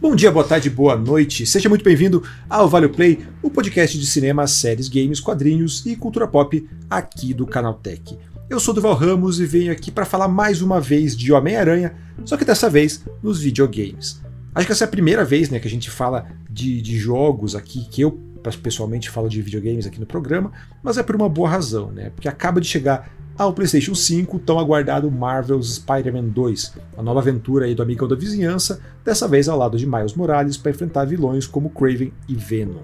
[0.00, 1.44] Bom dia, boa tarde, boa noite.
[1.44, 6.26] Seja muito bem-vindo ao Vale Play, o podcast de cinema, séries, games, quadrinhos e cultura
[6.26, 8.16] pop aqui do Canaltech.
[8.48, 11.94] Eu sou Duval Ramos e venho aqui para falar mais uma vez de Homem-Aranha,
[12.24, 14.22] só que dessa vez nos videogames.
[14.54, 17.54] Acho que essa é a primeira vez né, que a gente fala de, de jogos
[17.54, 20.52] aqui, que eu pessoalmente falo de videogames aqui no programa,
[20.82, 22.10] mas é por uma boa razão, né?
[22.10, 27.66] Porque acaba de chegar ao PlayStation 5 tão aguardado Marvel's Spider-Man 2, a nova aventura
[27.66, 31.46] aí do amigão da vizinhança, dessa vez ao lado de Miles Morales para enfrentar vilões
[31.46, 32.82] como Kraven e Venom.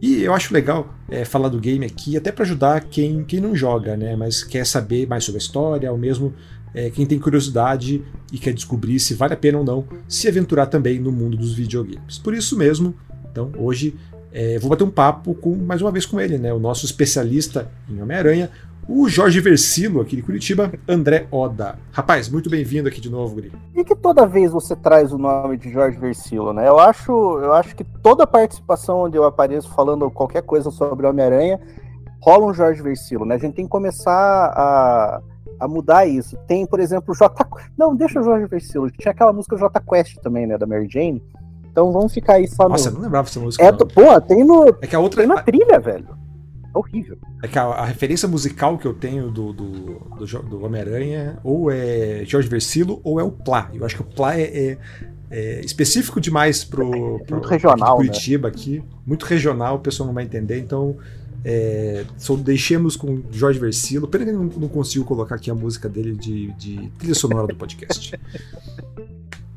[0.00, 3.54] E eu acho legal é, falar do game aqui, até para ajudar quem, quem não
[3.54, 6.34] joga, né, mas quer saber mais sobre a história, ou mesmo
[6.74, 10.66] é, quem tem curiosidade e quer descobrir se vale a pena ou não se aventurar
[10.66, 12.18] também no mundo dos videogames.
[12.18, 12.94] Por isso mesmo,
[13.30, 13.94] então hoje
[14.36, 17.70] é, vou bater um papo com mais uma vez com ele, né, o nosso especialista
[17.88, 18.50] em Homem-Aranha,
[18.86, 21.78] o Jorge Versilo, aqui de Curitiba, André Oda.
[21.90, 23.50] Rapaz, muito bem-vindo aqui de novo, Guri.
[23.74, 26.68] E que toda vez você traz o nome de Jorge Versilo, né?
[26.68, 31.58] Eu acho, eu acho que toda participação onde eu apareço falando qualquer coisa sobre Homem-Aranha,
[32.20, 33.36] rola um Jorge Versilo, né?
[33.36, 35.22] A gente tem que começar a,
[35.58, 36.36] a mudar isso.
[36.46, 37.34] Tem, por exemplo, o J.
[37.76, 38.90] Não, deixa o Jorge Versilo.
[38.90, 40.58] Tinha aquela música J Quest também, né?
[40.58, 41.22] Da Mary Jane.
[41.76, 42.94] Então vamos ficar aí só Nossa, no...
[42.94, 43.62] eu não lembrava dessa música.
[43.62, 43.78] É, não.
[43.78, 44.66] pô, tem no.
[44.80, 45.20] É que a outra.
[45.20, 46.08] Tem na trilha, velho
[46.74, 47.16] horrível.
[47.42, 49.70] É que a, a, referência musical que eu tenho do, do,
[50.18, 53.70] do, do Homem-Aranha ou é Jorge Versilo ou é o Plá.
[53.72, 54.78] Eu acho que o Plá é, é,
[55.30, 58.54] é específico demais pro, pro muito regional, aqui Curitiba né?
[58.54, 58.84] aqui.
[59.06, 60.98] Muito regional, o pessoal não vai entender, então
[61.42, 62.04] é,
[62.40, 64.06] deixemos com Jorge Versilo.
[64.06, 67.56] Pena que não, não consigo colocar aqui a música dele de, de trilha sonora do
[67.56, 68.12] podcast.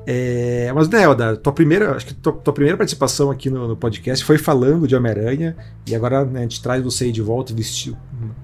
[0.05, 1.01] É, mas, né,
[1.43, 4.95] tua primeira, acho que tua, tua primeira participação aqui no, no, podcast foi falando de
[4.95, 7.95] Homem-Aranha, e agora né, a gente traz você aí de volta, vestir,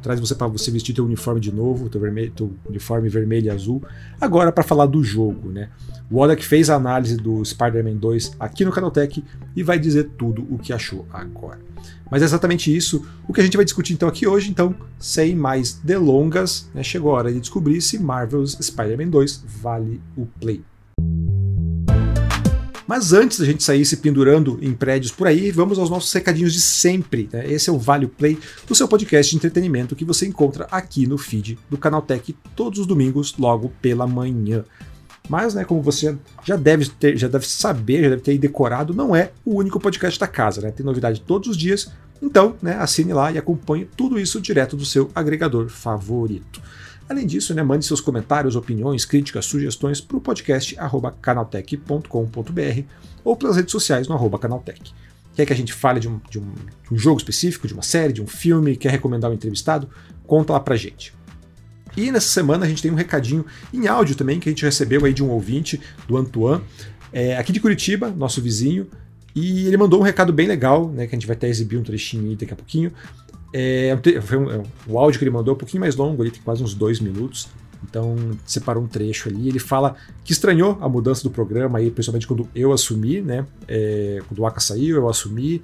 [0.02, 3.50] traz você para você vestir teu uniforme de novo, teu, vermelho, teu uniforme vermelho e
[3.50, 3.82] azul,
[4.20, 5.70] agora para falar do jogo, né?
[6.10, 9.24] O Oda que fez a análise do Spider-Man 2 aqui no Canaltech
[9.56, 11.60] e vai dizer tudo o que achou agora.
[12.12, 15.36] Mas é exatamente isso o que a gente vai discutir então aqui hoje, então, sem
[15.36, 20.64] mais delongas, né, chegou a hora de descobrir se Marvel's Spider-Man 2 vale o play.
[22.88, 26.54] Mas antes da gente sair se pendurando em prédios por aí, vamos aos nossos recadinhos
[26.54, 27.28] de sempre.
[27.32, 27.52] Né?
[27.52, 28.38] Esse é o Vale Play,
[28.70, 32.86] o seu podcast de entretenimento que você encontra aqui no feed do Canaltech todos os
[32.86, 34.64] domingos, logo pela manhã.
[35.28, 39.16] Mas, né, como você já deve, ter, já deve saber, já deve ter decorado, não
[39.16, 40.70] é o único podcast da casa, né?
[40.72, 41.92] Tem novidade todos os dias.
[42.22, 46.62] Então, né, assine lá e acompanhe tudo isso direto do seu agregador favorito.
[47.08, 50.76] Além disso, né, mande seus comentários, opiniões, críticas, sugestões para o podcast
[51.22, 52.82] canaltech.com.br
[53.24, 54.94] ou pelas redes sociais no arroba canaltech.
[55.36, 56.54] Quer que a gente fale de um, de, um,
[56.88, 59.90] de um, jogo específico, de uma série, de um filme, quer recomendar um entrevistado?
[60.26, 61.14] Conta lá pra gente.
[61.96, 65.06] E nessa semana a gente tem um recadinho em áudio também que a gente recebeu
[65.06, 66.64] aí de um ouvinte, do Antoine,
[67.12, 68.88] é, aqui de Curitiba, nosso vizinho,
[69.36, 71.84] e ele mandou um recado bem legal, né, que a gente vai até exibir um
[71.84, 72.92] trechinho aí daqui a pouquinho,
[73.58, 76.42] é, foi um, o áudio que ele mandou é um pouquinho mais longo, ele tem
[76.42, 77.48] quase uns dois minutos.
[77.88, 79.48] Então, separou um trecho ali.
[79.48, 79.96] Ele fala
[80.26, 83.46] que estranhou a mudança do programa, aí, principalmente quando eu assumi, né?
[83.66, 85.62] É, quando o Aka saiu, eu assumi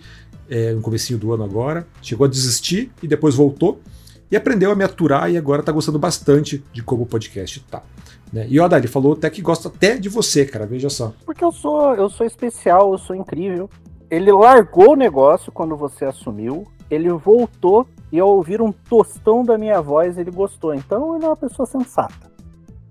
[0.49, 1.85] é, no comecinho do ano agora.
[2.01, 3.81] Chegou a desistir e depois voltou.
[4.29, 7.83] E aprendeu a me aturar e agora tá gostando bastante de como o podcast tá.
[8.31, 8.47] Né?
[8.49, 11.13] E olha, ele falou até que gosta até de você, cara, veja só.
[11.25, 13.69] Porque eu sou, eu sou especial, eu sou incrível.
[14.09, 19.57] Ele largou o negócio quando você assumiu ele voltou e ao ouvir um tostão da
[19.57, 20.75] minha voz, ele gostou.
[20.75, 22.29] Então ele é uma pessoa sensata.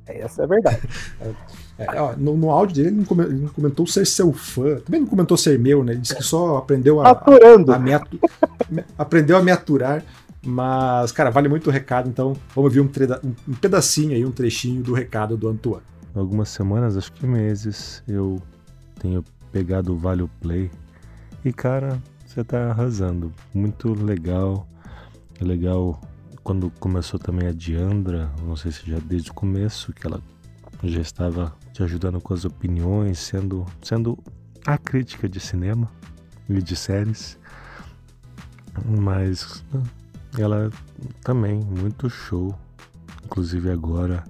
[0.07, 0.81] Essa é a verdade.
[1.81, 5.01] É, ó, no, no, áudio dele ele não, ele não, comentou ser seu fã, também
[5.01, 5.93] não comentou ser meu, né?
[5.93, 7.73] Ele disse que só aprendeu a, Aturando.
[7.73, 8.21] a, a me atu,
[8.99, 10.05] aprendeu a me aturar.
[10.45, 12.91] Mas, cara, vale muito o recado, então vamos ver um,
[13.49, 15.83] um, pedacinho aí, um trechinho do recado do Antoine.
[16.15, 18.41] Algumas semanas, acho que meses, eu
[19.01, 20.71] tenho pegado o Vale Play.
[21.43, 21.99] E, cara,
[22.31, 23.33] você tá arrasando.
[23.53, 24.65] Muito legal.
[25.41, 26.01] É legal
[26.45, 30.23] quando começou também a Diandra, não sei se já desde o começo, que ela
[30.85, 34.17] já estava te ajudando com as opiniões, sendo, sendo
[34.65, 35.91] a crítica de cinema
[36.49, 37.37] e de séries.
[38.87, 39.65] Mas
[40.39, 40.71] ela
[41.25, 42.57] também, muito show.
[43.25, 44.23] Inclusive agora,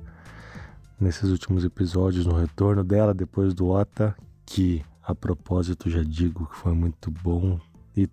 [0.99, 4.17] nesses últimos episódios, no retorno dela, depois do Ota,
[4.47, 7.61] que a propósito já digo que foi muito bom
[7.96, 8.08] e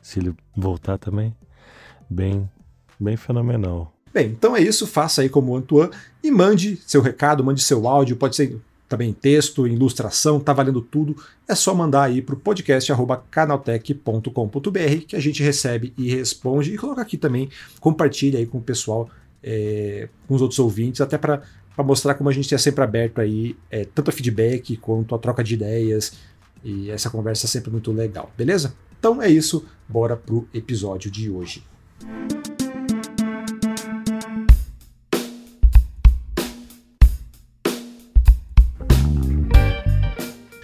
[0.00, 1.34] se ele voltar também,
[2.08, 2.48] bem,
[2.98, 3.92] bem fenomenal.
[4.12, 5.92] Bem, então é isso, faça aí como o Antoine
[6.22, 8.60] e mande seu recado, mande seu áudio, pode ser
[8.92, 11.16] também texto, ilustração, tá valendo tudo.
[11.48, 12.92] É só mandar aí para o podcast
[13.30, 17.48] canaltech.com.br que a gente recebe e responde e coloca aqui também,
[17.80, 19.08] compartilha aí com o pessoal,
[19.42, 21.42] é, com os outros ouvintes, até para
[21.78, 25.42] mostrar como a gente é sempre aberto aí, é, tanto a feedback quanto a troca
[25.42, 26.12] de ideias
[26.62, 28.74] E essa conversa é sempre muito legal, beleza?
[29.02, 31.64] Então é isso, bora pro episódio de hoje.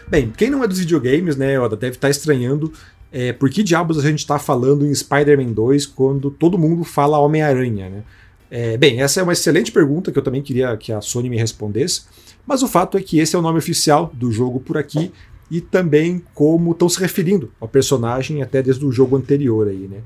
[0.06, 2.72] Bem, quem não é dos videogames, né, Oda, deve estar estranhando
[3.10, 7.18] é, por que diabos a gente está falando em Spider-Man 2 quando todo mundo fala
[7.18, 8.04] Homem-Aranha, né?
[8.48, 11.36] É, bem, essa é uma excelente pergunta que eu também queria que a Sony me
[11.36, 12.02] respondesse,
[12.46, 15.12] mas o fato é que esse é o nome oficial do jogo por aqui
[15.50, 20.02] e também como estão se referindo ao personagem até desde o jogo anterior aí, né?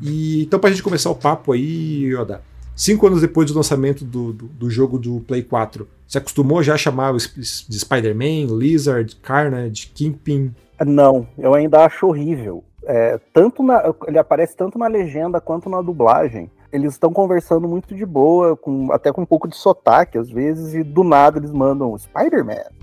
[0.00, 2.42] E, então, para a gente começar o papo aí, Oda,
[2.74, 6.74] cinco anos depois do lançamento do, do, do, jogo do Play 4, você acostumou já
[6.74, 10.54] a chamar de Spider-Man, Lizard, Carnage, Kingpin?
[10.84, 12.62] Não, eu ainda acho horrível.
[12.84, 16.50] É, tanto na, ele aparece tanto na legenda quanto na dublagem.
[16.72, 20.74] Eles estão conversando muito de boa, com, até com um pouco de sotaque às vezes,
[20.74, 22.76] e do nada eles mandam Spider-Man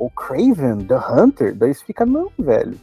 [0.00, 1.54] ou Craven, The Hunter.
[1.54, 2.74] Daí você fica, não, velho.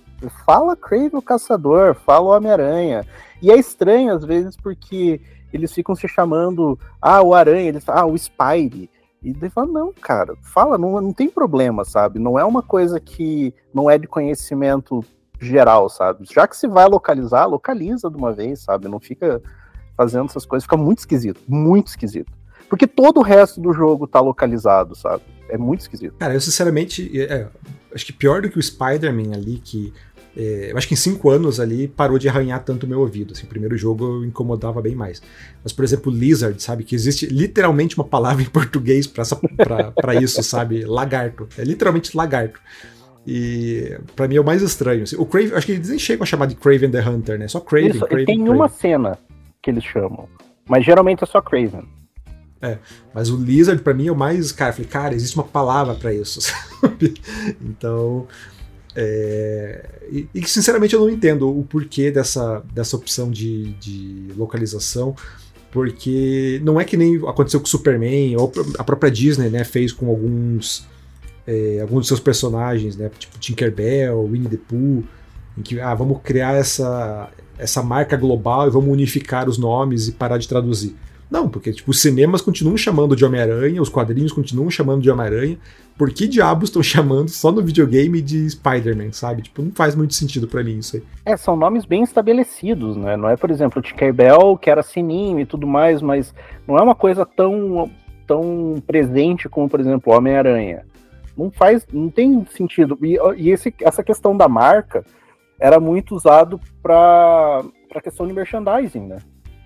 [0.45, 3.05] Fala Craven o Caçador, fala o Homem-Aranha.
[3.41, 5.19] E é estranho às vezes porque
[5.51, 8.89] eles ficam se chamando, ah, o Aranha, eles falam, ah, o Spidey.
[9.23, 12.19] E daí fala, não, cara, fala, não, não tem problema, sabe?
[12.19, 15.03] Não é uma coisa que não é de conhecimento
[15.39, 16.25] geral, sabe?
[16.31, 18.87] Já que se vai localizar, localiza de uma vez, sabe?
[18.87, 19.41] Não fica
[19.95, 22.31] fazendo essas coisas, fica muito esquisito, muito esquisito.
[22.69, 25.23] Porque todo o resto do jogo tá localizado, sabe?
[25.49, 26.13] É muito esquisito.
[26.17, 27.47] Cara, eu sinceramente, é,
[27.93, 29.93] acho que pior do que o Spider-Man ali, que
[30.37, 33.33] é, eu acho que em cinco anos ali parou de arranhar tanto o meu ouvido.
[33.33, 35.19] Assim, o primeiro jogo eu incomodava bem mais.
[35.63, 36.83] Mas, por exemplo, Lizard, sabe?
[36.83, 40.85] Que existe literalmente uma palavra em português para isso, sabe?
[40.85, 41.47] Lagarto.
[41.57, 42.59] É literalmente lagarto.
[43.25, 45.03] E para mim é o mais estranho.
[45.03, 47.47] Assim, o Craven, acho que eles nem chegam a chamar de Craven the Hunter, né?
[47.47, 47.89] Só Craven.
[47.89, 48.53] Isso, Craven, tem Craven.
[48.53, 49.17] uma cena
[49.61, 50.29] que eles chamam.
[50.69, 51.83] Mas geralmente é só Craven.
[52.61, 52.77] É,
[53.13, 54.51] mas o Lizard para mim é o mais.
[54.51, 57.13] Cara, eu falei, cara, existe uma palavra para isso, sabe?
[57.61, 58.27] Então.
[58.99, 65.15] É, e, e, sinceramente eu não entendo o porquê dessa, dessa opção de, de localização,
[65.71, 69.91] porque não é que nem aconteceu com o Superman, ou a própria Disney né, fez
[69.91, 70.87] com alguns,
[71.45, 75.03] é, alguns dos seus personagens, né, tipo Tinkerbell, Winnie the Pooh,
[75.55, 80.11] em que ah, vamos criar essa, essa marca global e vamos unificar os nomes e
[80.13, 80.95] parar de traduzir.
[81.29, 85.57] Não, porque tipo, os cinemas continuam chamando de Homem-Aranha, os quadrinhos continuam chamando de Homem-Aranha.
[85.97, 89.41] Por que diabos estão chamando só no videogame de Spider-Man, sabe?
[89.41, 91.03] Tipo, não faz muito sentido para mim isso aí.
[91.25, 93.17] É, são nomes bem estabelecidos, né?
[93.17, 96.33] Não é, por exemplo, o Tinkerbell, que era sininho e tudo mais, mas
[96.67, 97.91] não é uma coisa tão,
[98.25, 100.85] tão presente como, por exemplo, Homem-Aranha.
[101.35, 102.97] Não faz, não tem sentido.
[103.01, 105.03] E, e esse, essa questão da marca
[105.59, 107.63] era muito usado para
[107.93, 109.17] a questão de merchandising, né?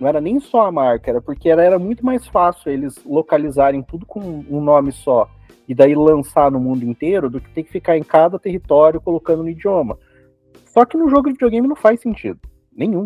[0.01, 3.83] Não era nem só a marca, era porque era, era muito mais fácil eles localizarem
[3.83, 5.29] tudo com um nome só
[5.67, 9.43] e daí lançar no mundo inteiro do que ter que ficar em cada território colocando
[9.43, 9.99] no idioma.
[10.65, 12.39] Só que no jogo de videogame não faz sentido.
[12.75, 13.05] Nenhum.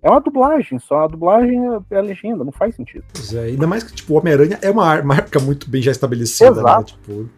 [0.00, 1.58] É uma dublagem, só a dublagem
[1.90, 3.04] é a legenda, não faz sentido.
[3.12, 6.52] Pois é, ainda mais que, tipo, o Homem-Aranha é uma marca muito bem já estabelecida,
[6.52, 6.60] né?
[6.60, 6.78] Exato.
[6.78, 6.84] né?
[6.84, 7.30] Tipo,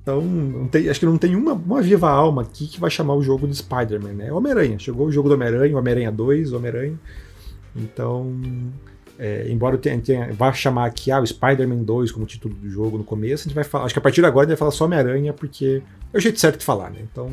[0.00, 3.22] então, tem, acho que não tem uma, uma viva alma aqui que vai chamar o
[3.22, 4.28] jogo de Spider-Man, né?
[4.28, 4.78] É Homem-Aranha.
[4.78, 6.98] Chegou o jogo do Homem-Aranha, Homem-Aranha 2, Homem-Aranha.
[7.74, 8.32] Então,
[9.18, 12.98] é, embora tenha, tenha, vá chamar aqui ah, o Spider-Man 2 como título do jogo
[12.98, 13.84] no começo, a gente vai falar.
[13.84, 15.82] Acho que a partir de agora a gente vai falar só Homem-Aranha, porque
[16.12, 16.98] é o jeito certo de falar, né?
[17.02, 17.30] Então,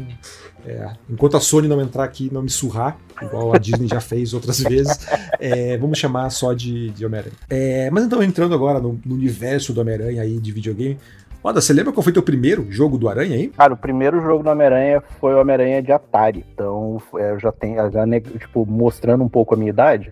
[0.66, 4.00] é, enquanto a Sony não entrar aqui e não me surrar, igual a Disney já
[4.00, 5.08] fez outras vezes,
[5.40, 7.36] é, vamos chamar só de, de Homem-Aranha.
[7.50, 10.98] É, mas então, entrando agora no, no universo do Homem-Aranha aí de videogame.
[11.42, 13.48] Oda, você lembra qual foi teu primeiro jogo do Aranha aí?
[13.48, 16.46] Cara, o primeiro jogo do Homem-Aranha foi o Homem-Aranha de Atari.
[16.54, 18.06] Então, é, eu já tenho, já,
[18.38, 20.12] tipo, mostrando um pouco a minha idade.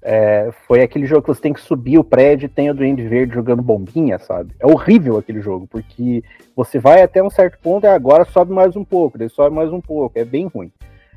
[0.00, 3.06] É, foi aquele jogo que você tem que subir o prédio e tem o Duende
[3.06, 4.54] Verde jogando bombinha, sabe?
[4.60, 6.22] É horrível aquele jogo, porque
[6.54, 9.72] você vai até um certo ponto e agora sobe mais um pouco, daí sobe mais
[9.72, 10.70] um pouco, é bem ruim.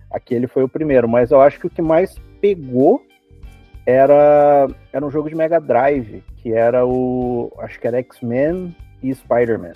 [0.09, 3.01] Aquele foi o primeiro, mas eu acho que o que mais pegou
[3.85, 7.51] era, era um jogo de Mega Drive, que era o.
[7.59, 9.73] Acho que era X-Men e Spider-Man.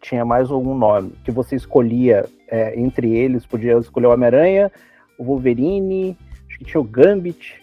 [0.00, 4.70] Tinha mais algum nome, que você escolhia é, entre eles, podia escolher o Homem-Aranha,
[5.16, 6.16] o Wolverine,
[6.48, 7.61] acho que tinha o Gambit,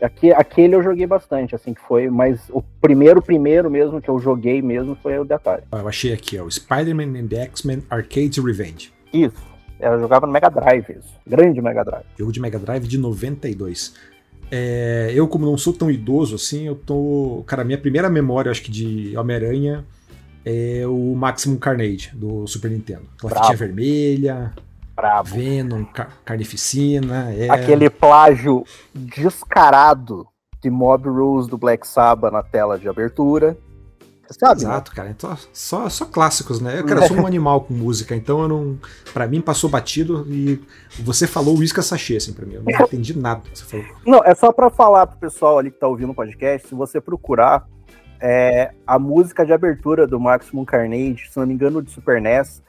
[0.00, 4.18] Aqui, aquele eu joguei bastante, assim, que foi, mas o primeiro, primeiro mesmo que eu
[4.18, 5.62] joguei mesmo foi o de Atari.
[5.72, 8.92] Ah, eu achei aqui, ó, o Spider-Man and X-Men Arcade Revenge.
[9.12, 9.42] Isso,
[9.80, 11.14] eu jogava no Mega Drive, isso.
[11.26, 12.04] grande Mega Drive.
[12.18, 13.94] Jogo de Mega Drive de 92.
[14.50, 17.42] É, eu, como não sou tão idoso assim, eu tô.
[17.46, 19.84] Cara, minha primeira memória, acho que de Homem-Aranha
[20.44, 23.02] é o Maximum Carnage do Super Nintendo.
[23.16, 24.52] Aquela fitinha vermelha,
[24.96, 25.34] Bravo.
[25.34, 27.30] Venom, car Carnificina.
[27.34, 27.50] É...
[27.50, 30.26] Aquele plágio descarado
[30.62, 33.56] de Mob Rules do Black Sabbath na tela de abertura.
[34.30, 34.62] sabe?
[34.62, 35.10] Exato, cara.
[35.10, 36.80] Então, só, só clássicos, né?
[36.80, 38.78] Eu, cara, eu sou um animal com música, então eu não.
[39.12, 40.58] Pra mim passou batido e
[40.98, 42.54] você falou uísca sachê, assim, pra mim.
[42.54, 43.86] Eu não entendi nada que você falou.
[44.06, 47.02] Não, é só pra falar pro pessoal ali que tá ouvindo o podcast, se você
[47.02, 47.66] procurar
[48.20, 52.62] é, a música de abertura do Maximum Carnage, se não me engano, de Super NES,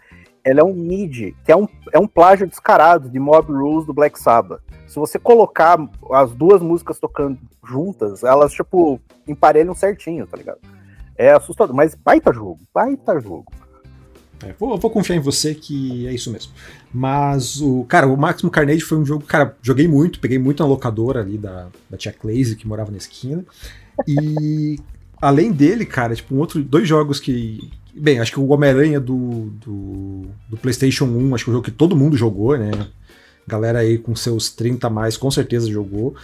[0.47, 3.93] ela é um MIDI, que é um, é um plágio descarado de Mob Rules do
[3.93, 4.61] Black Sabbath.
[4.87, 5.77] Se você colocar
[6.11, 7.37] as duas músicas tocando
[7.67, 10.59] juntas, elas, tipo, emparelham certinho, tá ligado?
[11.17, 13.51] É assustador, mas baita jogo, baita jogo.
[14.41, 16.53] É, vou, vou, confiar em você que é isso mesmo.
[16.93, 17.83] Mas o.
[17.85, 19.25] Cara, o Maximum Carnage foi um jogo.
[19.25, 22.97] Cara, joguei muito, peguei muito na locadora ali da, da tia Claze, que morava na
[22.97, 23.43] esquina.
[24.07, 24.79] E
[25.19, 27.69] além dele, cara, tipo, um outro, dois jogos que.
[27.99, 31.65] Bem, acho que o Homem-Aranha do, do, do, PlayStation 1, acho que é o jogo
[31.65, 32.71] que todo mundo jogou, né?
[33.47, 36.15] Galera aí com seus 30 a mais com certeza jogou.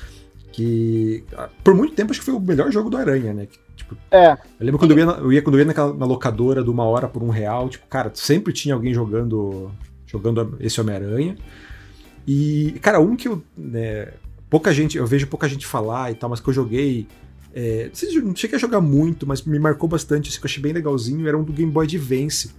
[0.51, 1.23] Que
[1.63, 3.47] por muito tempo acho que foi o melhor jogo do Aranha, né?
[3.75, 4.33] Tipo, é.
[4.33, 6.83] Eu lembro quando eu ia, eu ia, quando eu ia naquela, na locadora de uma
[6.83, 9.71] hora por um real, tipo, cara, sempre tinha alguém jogando
[10.13, 11.35] jogando esse Homem-Aranha.
[12.27, 13.43] E, cara, um que eu.
[13.57, 14.13] Né,
[14.49, 17.07] pouca gente, eu vejo pouca gente falar e tal, mas que eu joguei
[17.53, 17.91] é,
[18.23, 21.27] não cheguei a jogar muito, mas me marcou bastante, assim, que eu achei bem legalzinho,
[21.27, 22.51] era um do Game Boy Advance,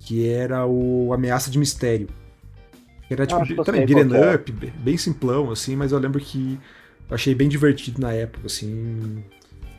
[0.00, 2.08] que era o Ameaça de Mistério.
[3.10, 4.34] Era tipo, ah, também beat'em é.
[4.34, 6.58] up, bem simplão, assim, mas eu lembro que
[7.10, 9.22] eu achei bem divertido na época, assim.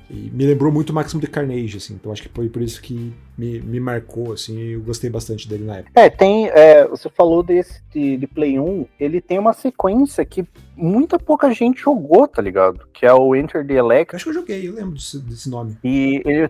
[0.10, 1.95] E me lembrou muito o Máximo de Carnage, assim.
[1.95, 5.63] Então acho que foi por isso que me, me marcou, assim, eu gostei bastante dele
[5.63, 6.00] na época.
[6.00, 6.48] É, tem.
[6.50, 10.45] É, você falou desse de, de, Play 1, ele tem uma sequência que
[10.75, 12.88] muita pouca gente jogou, tá ligado?
[12.94, 14.15] Que é o Enter the Electric.
[14.15, 15.77] Acho que eu joguei, eu lembro desse, desse nome.
[15.84, 16.50] E ele.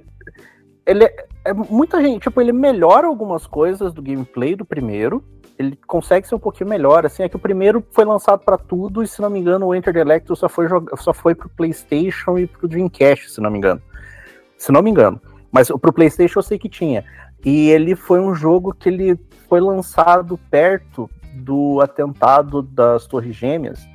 [0.86, 5.24] Ele é, é muita gente, tipo, ele melhora algumas coisas do gameplay do primeiro,
[5.58, 7.06] ele consegue ser um pouquinho melhor.
[7.06, 9.76] Assim, é que o primeiro foi lançado para tudo, e se não me engano, o
[9.76, 13.58] Enter the Electro só foi, só foi pro PlayStation e pro Dreamcast, se não me
[13.58, 13.82] engano.
[14.58, 15.22] Se não me engano.
[15.52, 17.06] Mas pro PlayStation eu sei que tinha.
[17.46, 23.88] E ele foi um jogo que ele foi lançado perto do atentado das Torres Gêmeas,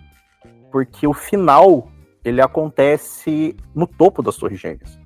[0.70, 1.88] porque o final
[2.24, 4.98] ele acontece no topo das Torres Gêmeas.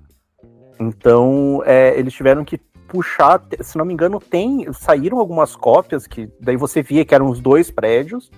[0.78, 6.30] Então, é, eles tiveram que puxar, se não me engano, tem saíram algumas cópias que
[6.40, 8.30] daí você via que eram os dois prédios,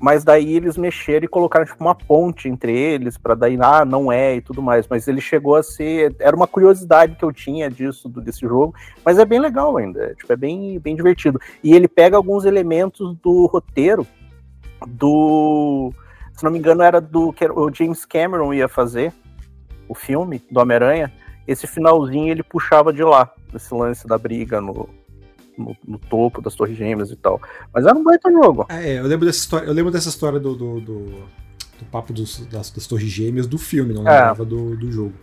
[0.00, 4.10] mas daí eles mexeram e colocaram tipo, uma ponte entre eles para daí ah, não
[4.10, 7.70] é e tudo mais, mas ele chegou a ser era uma curiosidade que eu tinha
[7.70, 8.74] disso desse jogo,
[9.04, 11.40] mas é bem legal ainda, é, tipo, é bem bem divertido.
[11.62, 14.04] E ele pega alguns elementos do roteiro
[14.86, 15.92] do
[16.38, 19.12] se não me engano era do que o James Cameron ia fazer
[19.88, 21.12] o filme do Homem-Aranha
[21.48, 24.86] esse finalzinho ele puxava de lá, esse lance da briga no,
[25.56, 27.40] no, no, topo das Torres Gêmeas e tal.
[27.72, 28.66] Mas era um baita jogo.
[28.68, 32.46] É, eu lembro dessa história, eu lembro dessa história do, do, do, do papo dos,
[32.46, 34.10] das, das, Torres Gêmeas do filme, não é.
[34.10, 34.46] lembrava é.
[34.46, 35.14] do, do jogo.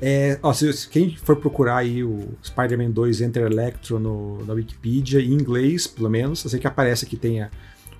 [0.00, 5.20] É, ó, se, quem for procurar aí o Spider-Man 2 Enter Electro no, na Wikipedia,
[5.20, 7.50] em inglês, pelo menos, eu sei que aparece que tem a,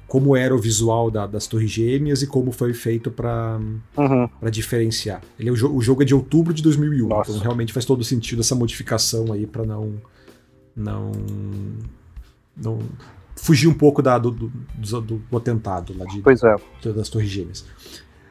[0.07, 3.59] como era o visual da, das Torres Gêmeas e como foi feito para
[3.97, 4.51] uhum.
[4.51, 5.23] diferenciar.
[5.39, 7.31] Ele, o, o, jogo é de outubro de 2001, Nossa.
[7.31, 9.95] então realmente faz todo sentido essa modificação aí para não,
[10.77, 11.13] não
[12.57, 12.79] não
[13.37, 16.57] fugir um pouco da, do, do, do, do atentado lá de, pois é.
[16.93, 17.65] das Torres Gêmeas.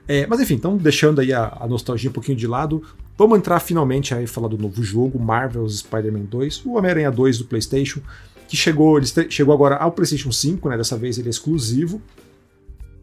[0.08, 2.84] É, mas enfim, então deixando aí a, a, nostalgia um pouquinho de lado,
[3.18, 7.46] vamos entrar finalmente aí falar do novo jogo, Marvel's Spider-Man 2, o Homem-Aranha 2 do
[7.46, 8.01] PlayStation
[8.47, 10.77] que chegou, ele chegou agora ao PlayStation 5, né?
[10.77, 12.01] Dessa vez ele é exclusivo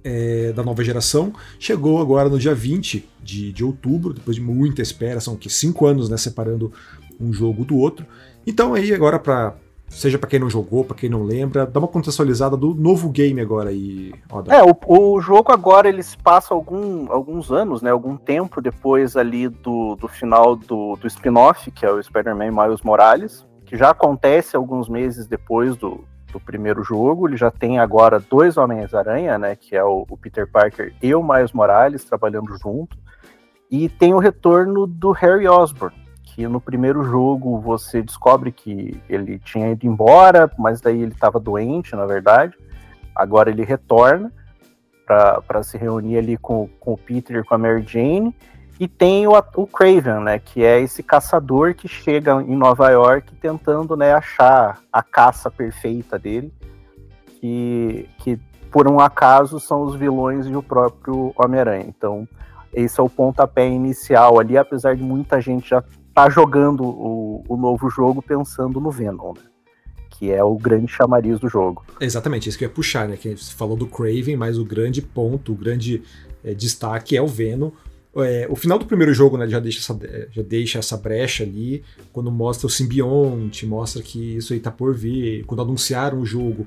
[0.04, 1.32] é, da nova geração.
[1.58, 5.86] Chegou agora no dia 20 de, de outubro, depois de muita espera, são que cinco
[5.86, 6.16] anos, né?
[6.16, 6.72] Separando
[7.20, 8.06] um jogo do outro.
[8.46, 9.54] Então aí agora para
[9.88, 13.40] seja para quem não jogou, para quem não lembra, dá uma contextualizada do novo game
[13.40, 14.12] agora aí.
[14.30, 14.54] Oda.
[14.54, 19.16] É, o, o jogo agora ele se passa algum, alguns anos, né, algum tempo depois
[19.16, 23.90] ali do, do final do, do spin-off, que é o Spider-Man Miles Morales que já
[23.90, 27.28] acontece alguns meses depois do, do primeiro jogo.
[27.28, 29.54] Ele já tem agora dois Homens-Aranha, né?
[29.54, 32.98] Que é o, o, Peter Parker e o Miles Morales trabalhando junto.
[33.70, 39.38] E tem o retorno do Harry Osborn, que no primeiro jogo você descobre que ele
[39.38, 42.58] tinha ido embora, mas daí ele estava doente, na verdade.
[43.14, 44.32] Agora ele retorna
[45.06, 48.34] para se reunir ali com, com o Peter e com a Mary Jane.
[48.80, 53.36] E tem o, o Craven, né, que é esse caçador que chega em Nova York
[53.36, 56.50] tentando né, achar a caça perfeita dele,
[57.38, 61.84] que, que por um acaso são os vilões e o próprio Homem-Aranha.
[61.86, 62.26] Então,
[62.72, 65.84] esse é o pontapé inicial ali, apesar de muita gente já
[66.14, 69.42] tá jogando o, o novo jogo pensando no Venom, né?
[70.08, 71.84] que é o grande chamariz do jogo.
[72.00, 73.16] Exatamente, isso que eu ia puxar, né?
[73.16, 76.02] Que você falou do Craven, mas o grande ponto, o grande
[76.42, 77.70] é, destaque é o Venom,
[78.16, 81.82] é, o final do primeiro jogo né, já, deixa essa, já deixa essa brecha ali,
[82.12, 85.44] quando mostra o simbionte, mostra que isso aí tá por vir.
[85.44, 86.66] Quando anunciaram o jogo,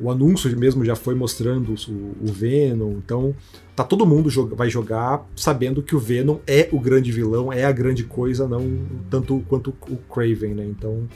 [0.00, 3.34] o anúncio mesmo já foi mostrando o, o Venom, então
[3.76, 7.64] tá todo mundo joga, vai jogar sabendo que o Venom é o grande vilão, é
[7.64, 10.66] a grande coisa, não tanto quanto o Craven, né?
[10.66, 11.08] Então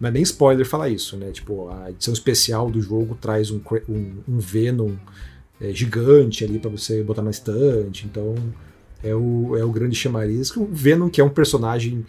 [0.00, 1.30] não é nem spoiler falar isso, né?
[1.30, 4.90] Tipo, a edição especial do jogo traz um, um, um Venom
[5.60, 8.34] é, gigante ali para você botar na estante, então
[9.02, 10.54] é o, é o grande chamariz.
[10.56, 12.04] O Venom, que é um personagem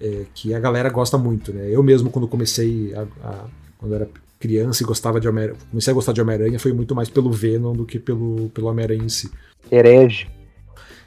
[0.00, 1.68] é, que a galera gosta muito, né?
[1.70, 3.44] Eu mesmo, quando comecei a, a
[3.78, 7.08] quando era criança e gostava de Homem comecei a gostar de Homem-Aranha, foi muito mais
[7.08, 9.30] pelo Venom do que pelo, pelo Homem-Aranha em si.
[9.70, 10.28] Herege.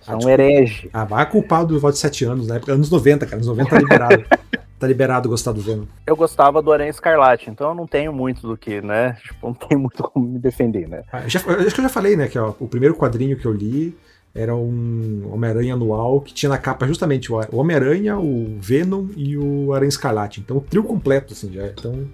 [0.08, 0.90] É um tipo, herege.
[0.92, 2.60] Ah, vai culpar do voto de 7 anos, né?
[2.68, 3.38] Anos 90, cara.
[3.38, 4.26] Anos 90 tá liberado.
[4.80, 5.86] tá liberado gostar do Venom.
[6.06, 9.18] Eu gostava do Aranha Escarlate, então eu não tenho muito do que, né?
[9.24, 11.04] Tipo, não tenho muito como me defender, né?
[11.12, 12.28] Ah, já, acho que eu já falei, né?
[12.28, 13.96] Que ó, o primeiro quadrinho que eu li
[14.36, 19.72] era um Homem-Aranha anual que tinha na capa justamente o Homem-Aranha, o Venom e o
[19.74, 20.40] Aranha Escarlate.
[20.40, 21.68] Então, o trio completo, assim, já.
[21.68, 22.08] Então,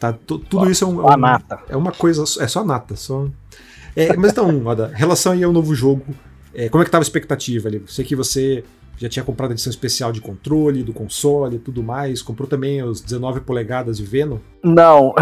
[0.00, 1.60] tá, tudo isso é, um, é, nata.
[1.68, 2.24] é uma coisa.
[2.42, 2.96] É só nata.
[2.96, 3.28] Só...
[3.94, 6.04] É, mas então, Oda, relação aí ao novo jogo,
[6.52, 7.84] é, como é que tava a expectativa ali?
[7.86, 8.64] Sei que você
[8.96, 12.20] já tinha comprado a edição especial de controle, do console e tudo mais.
[12.20, 14.38] Comprou também os 19 polegadas de Venom?
[14.60, 15.14] Não.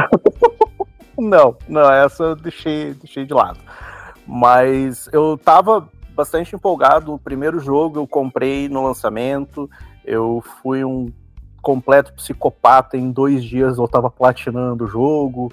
[1.19, 3.59] não, não, essa eu deixei, deixei de lado.
[4.27, 7.15] Mas eu tava bastante empolgado.
[7.15, 9.69] O primeiro jogo eu comprei no lançamento.
[10.05, 11.13] Eu fui um
[11.61, 12.97] completo psicopata.
[12.97, 15.53] Em dois dias eu estava platinando o jogo.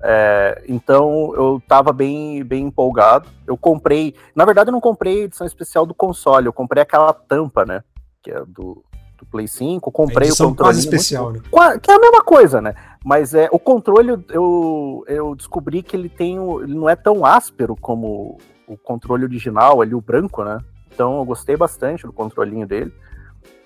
[0.00, 3.28] É, então eu estava bem, bem empolgado.
[3.46, 7.12] Eu comprei, na verdade, eu não comprei a edição especial do console, eu comprei aquela
[7.12, 7.82] tampa, né?
[8.22, 8.84] Que é do,
[9.18, 9.90] do Play 5.
[9.90, 10.56] Comprei o controle.
[10.56, 11.78] quase especial, muito, né?
[11.78, 12.74] Que é a mesma coisa, né?
[13.04, 16.36] Mas é, o controle eu, eu descobri que ele tem.
[16.36, 18.38] Ele não é tão áspero como
[18.68, 20.58] o controle original ali, o branco, né?
[20.92, 22.92] Então eu gostei bastante do controlinho dele.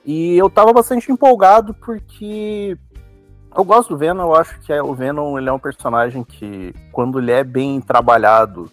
[0.05, 2.77] E eu tava bastante empolgado porque
[3.55, 6.75] eu gosto do Venom, eu acho que é, o Venom ele é um personagem que,
[6.91, 8.71] quando ele é bem trabalhado,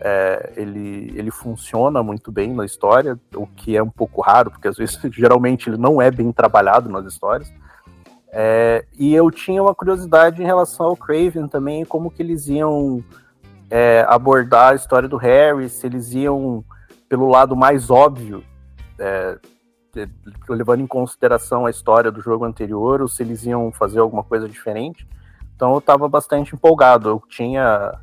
[0.00, 4.66] é, ele, ele funciona muito bem na história, o que é um pouco raro, porque
[4.66, 7.52] às vezes, geralmente, ele não é bem trabalhado nas histórias.
[8.32, 13.04] É, e eu tinha uma curiosidade em relação ao Craven também, como que eles iam
[13.70, 16.64] é, abordar a história do Harry, se eles iam
[17.08, 18.44] pelo lado mais óbvio,
[18.98, 19.38] é,
[20.48, 24.48] levando em consideração a história do jogo anterior, ou se eles iam fazer alguma coisa
[24.48, 25.06] diferente.
[25.54, 27.08] Então eu estava bastante empolgado.
[27.08, 27.94] Eu tinha,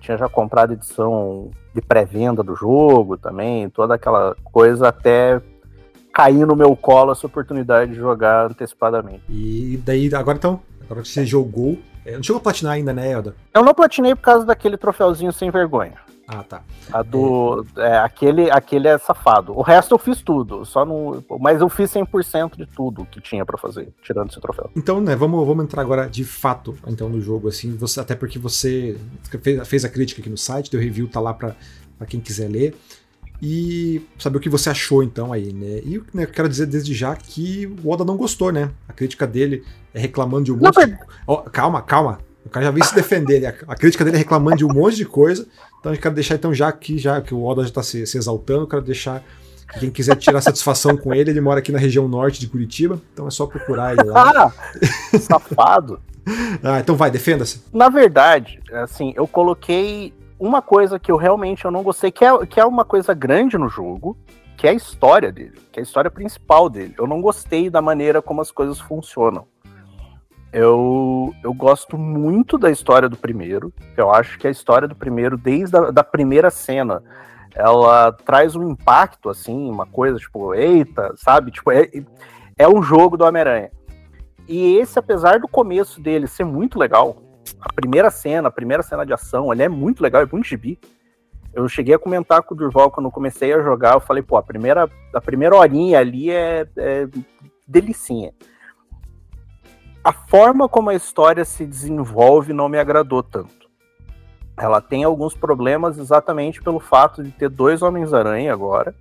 [0.00, 5.40] tinha já comprado edição de pré-venda do jogo também, toda aquela coisa até
[6.12, 9.22] cair no meu colo essa oportunidade de jogar antecipadamente.
[9.28, 11.76] E daí, agora então, agora que você jogou,
[12.14, 13.34] não chegou a platinar ainda, né, Elda?
[13.52, 15.94] Eu não platinei por causa daquele troféuzinho sem vergonha.
[16.28, 16.62] Ah, tá.
[16.92, 17.64] A do.
[17.76, 17.86] É.
[17.86, 19.56] É, aquele, aquele é safado.
[19.56, 20.64] O resto eu fiz tudo.
[20.64, 21.22] Só não.
[21.40, 24.70] Mas eu fiz 100% de tudo que tinha para fazer, tirando esse troféu.
[24.74, 27.76] Então, né, vamos, vamos entrar agora de fato então no jogo, assim.
[27.76, 28.98] Você, até porque você
[29.40, 31.54] fez, fez a crítica aqui no site, teu review tá lá para
[32.08, 32.74] quem quiser ler
[33.40, 35.80] e saber o que você achou então aí, né?
[35.84, 38.70] E né, eu quero dizer desde já que o Oda não gostou, né?
[38.88, 40.96] A crítica dele é reclamando de um monte de...
[41.26, 42.18] oh, calma, calma.
[42.44, 43.40] O cara já veio se defender.
[43.40, 43.54] Né?
[43.66, 45.46] A crítica dele é reclamando de um monte de coisa.
[45.80, 48.16] Então eu quero deixar então já aqui, já que o Oda já está se, se
[48.16, 49.22] exaltando, eu quero deixar
[49.72, 53.00] que quem quiser tirar satisfação com ele, ele mora aqui na região norte de Curitiba,
[53.12, 54.52] então é só procurar ele lá.
[55.20, 56.00] Safado.
[56.62, 57.62] ah, então vai, defenda-se.
[57.72, 62.46] Na verdade, assim, eu coloquei uma coisa que eu realmente eu não gostei, que é,
[62.46, 64.16] que é uma coisa grande no jogo,
[64.56, 66.94] que é a história dele, que é a história principal dele.
[66.98, 69.46] Eu não gostei da maneira como as coisas funcionam.
[70.52, 73.72] Eu, eu gosto muito da história do primeiro.
[73.96, 77.02] Eu acho que a história do primeiro, desde a da primeira cena,
[77.54, 81.50] ela traz um impacto, assim, uma coisa tipo, eita, sabe?
[81.50, 81.90] Tipo, é,
[82.56, 83.70] é um jogo do Homem-Aranha.
[84.48, 87.16] E esse, apesar do começo dele ser muito legal,
[87.68, 90.78] a primeira cena, a primeira cena de ação, ele é muito legal, é muito gibi.
[91.52, 94.42] Eu cheguei a comentar com o Durval quando comecei a jogar, eu falei, pô, a
[94.42, 97.08] primeira, a primeira horinha ali é, é
[97.66, 98.32] delicinha.
[100.04, 103.66] A forma como a história se desenvolve não me agradou tanto.
[104.56, 108.94] Ela tem alguns problemas exatamente pelo fato de ter dois Homens-Aranha agora.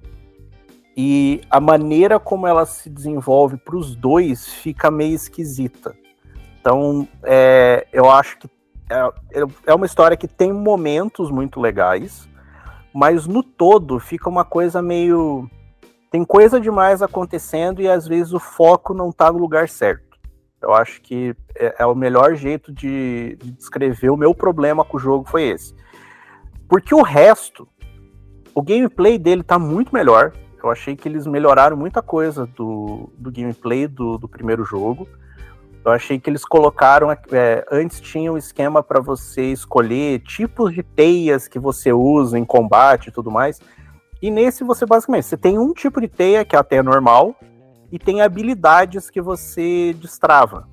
[0.97, 5.95] E a maneira como ela se desenvolve para os dois fica meio esquisita.
[6.59, 8.47] Então, é, eu acho que
[8.89, 12.27] é, é uma história que tem momentos muito legais,
[12.93, 15.49] mas no todo fica uma coisa meio.
[16.11, 20.17] Tem coisa demais acontecendo e às vezes o foco não está no lugar certo.
[20.61, 24.97] Eu acho que é, é o melhor jeito de, de descrever o meu problema com
[24.97, 25.75] o jogo foi esse.
[26.67, 27.67] Porque o resto,
[28.53, 30.31] o gameplay dele tá muito melhor.
[30.63, 35.07] Eu achei que eles melhoraram muita coisa do, do gameplay do, do primeiro jogo.
[35.85, 37.11] Eu achei que eles colocaram.
[37.11, 42.43] É, antes tinha um esquema para você escolher tipos de teias que você usa em
[42.43, 43.61] combate e tudo mais.
[44.19, 47.35] E nesse você basicamente você tem um tipo de teia, que é a teia normal,
[47.91, 50.67] e tem habilidades que você destrava.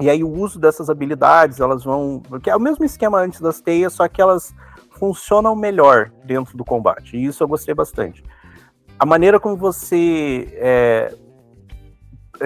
[0.00, 2.22] E aí o uso dessas habilidades, elas vão.
[2.28, 4.54] Porque é o mesmo esquema antes das teias, só que elas
[4.92, 7.16] funcionam melhor dentro do combate.
[7.16, 8.22] E isso eu gostei bastante.
[8.96, 11.12] A maneira como você é,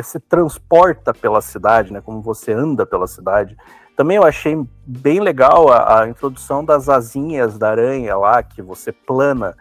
[0.00, 2.00] se transporta pela cidade, né?
[2.00, 3.56] Como você anda pela cidade.
[3.96, 8.90] Também eu achei bem legal a, a, introdução das asinhas da aranha lá, que você
[8.92, 9.56] plana.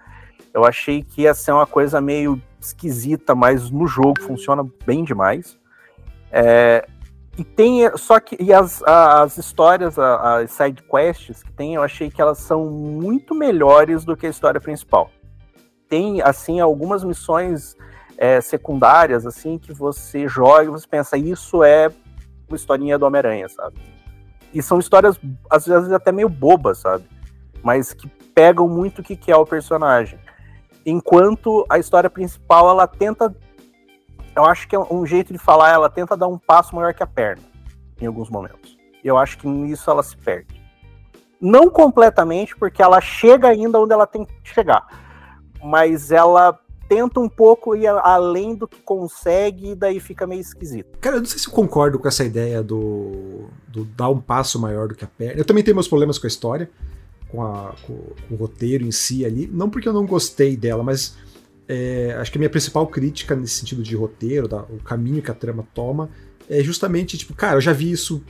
[0.53, 5.59] Eu achei que ia ser uma coisa meio esquisita, mas no jogo funciona bem demais.
[6.31, 6.85] É,
[7.37, 12.09] e tem só que e as, as histórias, as side quests que tem, eu achei
[12.09, 15.09] que elas são muito melhores do que a história principal.
[15.89, 17.75] Tem assim algumas missões
[18.21, 21.89] é, secundárias, assim, que você joga e você pensa, isso é
[22.47, 23.81] uma historinha do Homem-Aranha, sabe?
[24.53, 27.03] E são histórias, às vezes, até meio bobas, sabe?
[27.63, 30.19] Mas que pegam muito o que é o personagem.
[30.86, 33.36] Enquanto a história principal, ela tenta.
[34.36, 37.01] Eu acho que é um jeito de falar, ela tenta dar um passo maior que
[37.01, 37.41] a perna,
[37.99, 38.77] em alguns momentos.
[39.03, 40.62] E eu acho que nisso ela se perde.
[41.41, 44.86] Não completamente, porque ela chega ainda onde ela tem que chegar.
[45.63, 46.60] Mas ela
[46.91, 50.97] tenta um pouco ir além do que consegue e daí fica meio esquisito.
[50.99, 54.60] Cara, eu não sei se eu concordo com essa ideia do, do dar um passo
[54.60, 55.39] maior do que a perna.
[55.39, 56.69] Eu também tenho meus problemas com a história,
[57.30, 59.49] com, a, com, com o roteiro em si ali.
[59.49, 61.15] Não porque eu não gostei dela, mas
[61.65, 65.32] é, acho que a minha principal crítica nesse sentido de roteiro, da, o caminho que
[65.32, 66.10] a trama toma,
[66.49, 68.21] é justamente, tipo, cara, eu já vi isso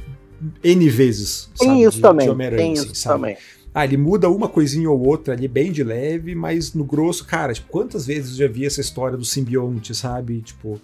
[0.63, 1.49] N vezes.
[1.57, 2.27] Tem sabe, isso de, também.
[2.29, 3.37] De tem isso assim, também.
[3.73, 7.53] Ah, ele muda uma coisinha ou outra ali, bem de leve, mas no grosso, cara,
[7.53, 10.41] tipo, quantas vezes eu já vi essa história do simbionte, sabe?
[10.41, 10.81] Tipo,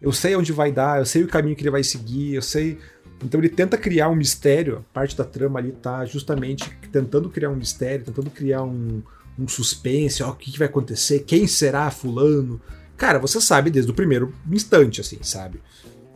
[0.00, 2.78] eu sei onde vai dar, eu sei o caminho que ele vai seguir, eu sei.
[3.22, 7.56] Então ele tenta criar um mistério, parte da trama ali tá justamente tentando criar um
[7.56, 9.02] mistério, tentando criar um,
[9.38, 12.58] um suspense, ó, o que, que vai acontecer, quem será fulano.
[12.96, 15.60] Cara, você sabe desde o primeiro instante, assim, sabe?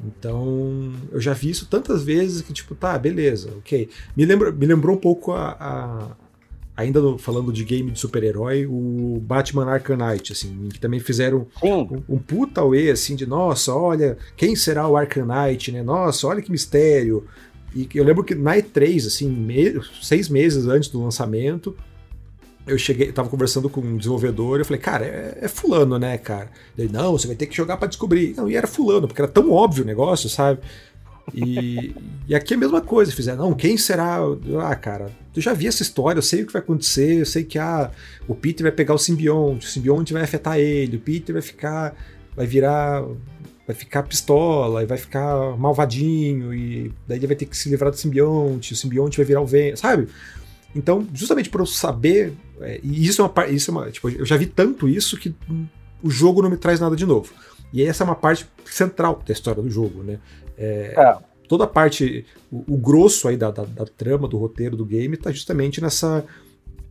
[0.03, 3.89] Então, eu já vi isso tantas vezes que, tipo, tá, beleza, ok.
[4.17, 5.57] Me, lembra, me lembrou um pouco a.
[5.59, 6.17] a
[6.77, 11.47] ainda no, falando de game de super-herói, o Batman Arkham Knight, assim, que também fizeram
[11.63, 15.83] um, um puta away, assim, de nossa, olha, quem será o Arkham Knight, né?
[15.83, 17.25] Nossa, olha que mistério.
[17.75, 21.77] E eu lembro que na E3, assim, me, seis meses antes do lançamento,
[22.67, 26.51] eu cheguei, tava conversando com um desenvolvedor, eu falei, cara, é, é fulano, né, cara?
[26.77, 28.35] Ele, não, você vai ter que jogar para descobrir.
[28.37, 30.61] Não, e era fulano, porque era tão óbvio o negócio, sabe?
[31.35, 31.95] E,
[32.27, 34.19] e aqui é a mesma coisa, fizeram, não, quem será?
[34.63, 37.45] Ah, cara, eu já vi essa história, eu sei o que vai acontecer, eu sei
[37.45, 37.91] que ah,
[38.27, 41.95] o Peter vai pegar o simbionte, o simbionte vai afetar ele, o Peter vai ficar,
[42.35, 43.05] vai virar,
[43.67, 47.91] vai ficar pistola, e vai ficar malvadinho, e daí ele vai ter que se livrar
[47.91, 50.09] do simbionte, o simbionte vai virar o vento, sabe?
[50.75, 54.27] Então, justamente por eu saber, é, e isso é uma isso é uma, tipo, eu
[54.27, 55.35] já vi tanto isso que
[56.03, 57.33] o jogo não me traz nada de novo.
[57.73, 60.19] E essa é uma parte central da história do jogo, né?
[60.57, 61.19] É, é.
[61.49, 65.17] Toda a parte, o, o grosso aí da, da, da, trama, do roteiro do game,
[65.17, 66.25] tá justamente nessa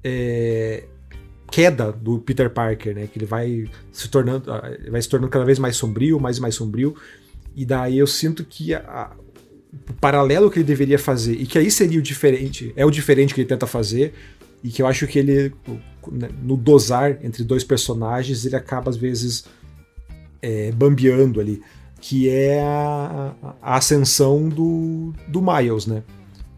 [0.03, 0.85] é,
[1.49, 3.07] queda do Peter Parker, né?
[3.07, 4.51] Que ele vai se tornando,
[4.89, 6.95] vai se tornando cada vez mais sombrio, mais e mais sombrio.
[7.55, 9.11] E daí eu sinto que a,
[9.99, 13.41] paralelo que ele deveria fazer, e que aí seria o diferente, é o diferente que
[13.41, 14.13] ele tenta fazer,
[14.63, 15.53] e que eu acho que ele,
[16.11, 19.45] né, no dosar entre dois personagens, ele acaba às vezes
[20.41, 21.61] é, bambeando ali,
[21.99, 26.03] que é a, a ascensão do, do Miles, né?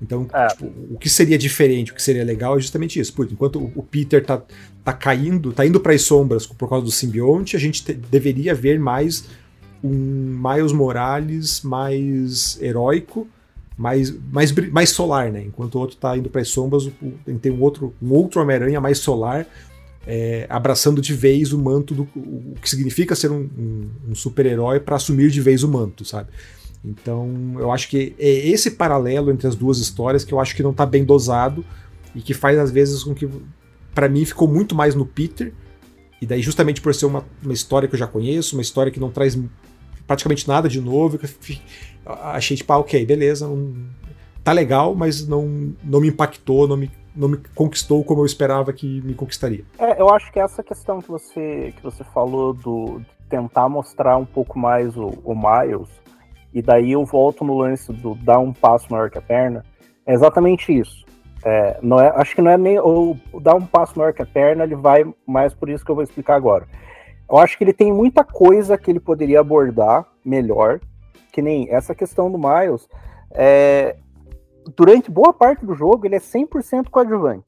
[0.02, 0.48] Então, é.
[0.48, 3.14] tipo, o que seria diferente, o que seria legal é justamente isso.
[3.14, 4.42] Porque enquanto o Peter tá,
[4.84, 8.54] tá caindo, tá indo para as sombras por causa do simbionte, a gente te, deveria
[8.54, 9.26] ver mais
[9.84, 13.28] um Miles Morales mais heróico,
[13.78, 15.44] mais, mais, mais solar, né?
[15.44, 16.90] Enquanto o outro tá indo para as sombras,
[17.42, 19.46] tem um outro, um outro Homem-Aranha mais solar,
[20.08, 24.80] é, abraçando de vez o manto do o que significa ser um, um, um super-herói
[24.80, 26.30] para assumir de vez o manto, sabe?
[26.84, 30.62] Então, eu acho que é esse paralelo entre as duas histórias que eu acho que
[30.62, 31.66] não tá bem dosado
[32.14, 33.28] e que faz às vezes com que
[33.94, 35.52] para mim ficou muito mais no Peter
[36.22, 39.00] e daí justamente por ser uma, uma história que eu já conheço, uma história que
[39.00, 39.38] não traz
[40.08, 41.20] praticamente nada de novo.
[42.06, 43.76] achei tipo, ah, ok, beleza, não,
[44.44, 48.72] tá legal, mas não, não me impactou, não me, não me conquistou como eu esperava
[48.72, 49.64] que me conquistaria.
[49.80, 54.26] É, eu acho que essa questão que você, que você falou do tentar mostrar um
[54.26, 55.90] pouco mais o, o Miles,
[56.54, 59.66] e daí eu volto no lance do dar um passo maior que a perna,
[60.06, 61.04] é exatamente isso.
[61.44, 64.26] É, não é, acho que não é nem o dar um passo maior que a
[64.26, 66.66] perna, ele vai mais por isso que eu vou explicar agora
[67.30, 70.80] Eu acho que ele tem muita coisa que ele poderia abordar melhor,
[71.32, 72.88] que nem essa questão do Miles.
[73.32, 73.98] É,
[74.76, 77.46] durante boa parte do jogo, ele é 100% coadjuvante.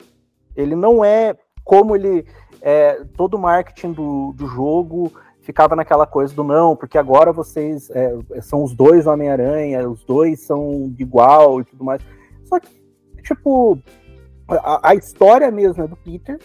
[0.55, 2.25] Ele não é como ele.
[2.61, 5.11] É, todo o marketing do, do jogo
[5.41, 10.41] ficava naquela coisa do não, porque agora vocês é, são os dois Homem-Aranha, os dois
[10.41, 12.01] são igual e tudo mais.
[12.43, 12.67] Só que,
[13.23, 13.79] tipo,
[14.47, 16.39] a, a história mesmo é do Peter,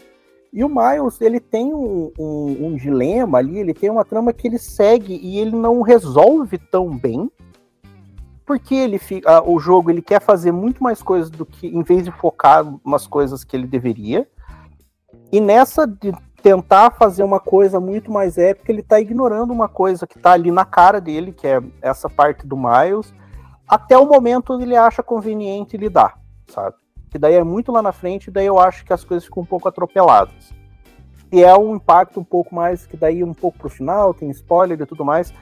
[0.53, 4.47] e o Miles, ele tem um, um, um, dilema ali, ele tem uma trama que
[4.47, 7.31] ele segue e ele não resolve tão bem,
[8.45, 12.05] porque ele fica, o jogo ele quer fazer muito mais coisas do que, em vez
[12.05, 14.29] de focar umas coisas que ele deveria.
[15.33, 16.12] E nessa de
[16.43, 20.51] tentar fazer uma coisa muito mais épica, ele tá ignorando uma coisa que tá ali
[20.51, 23.15] na cara dele, que é essa parte do Miles,
[23.67, 26.77] até o momento ele acha conveniente lidar, sabe?
[27.12, 29.46] Que daí é muito lá na frente, daí eu acho que as coisas ficam um
[29.46, 30.55] pouco atropeladas.
[31.31, 34.81] E é um impacto um pouco mais, que daí um pouco pro final, tem spoiler
[34.81, 35.33] e tudo mais.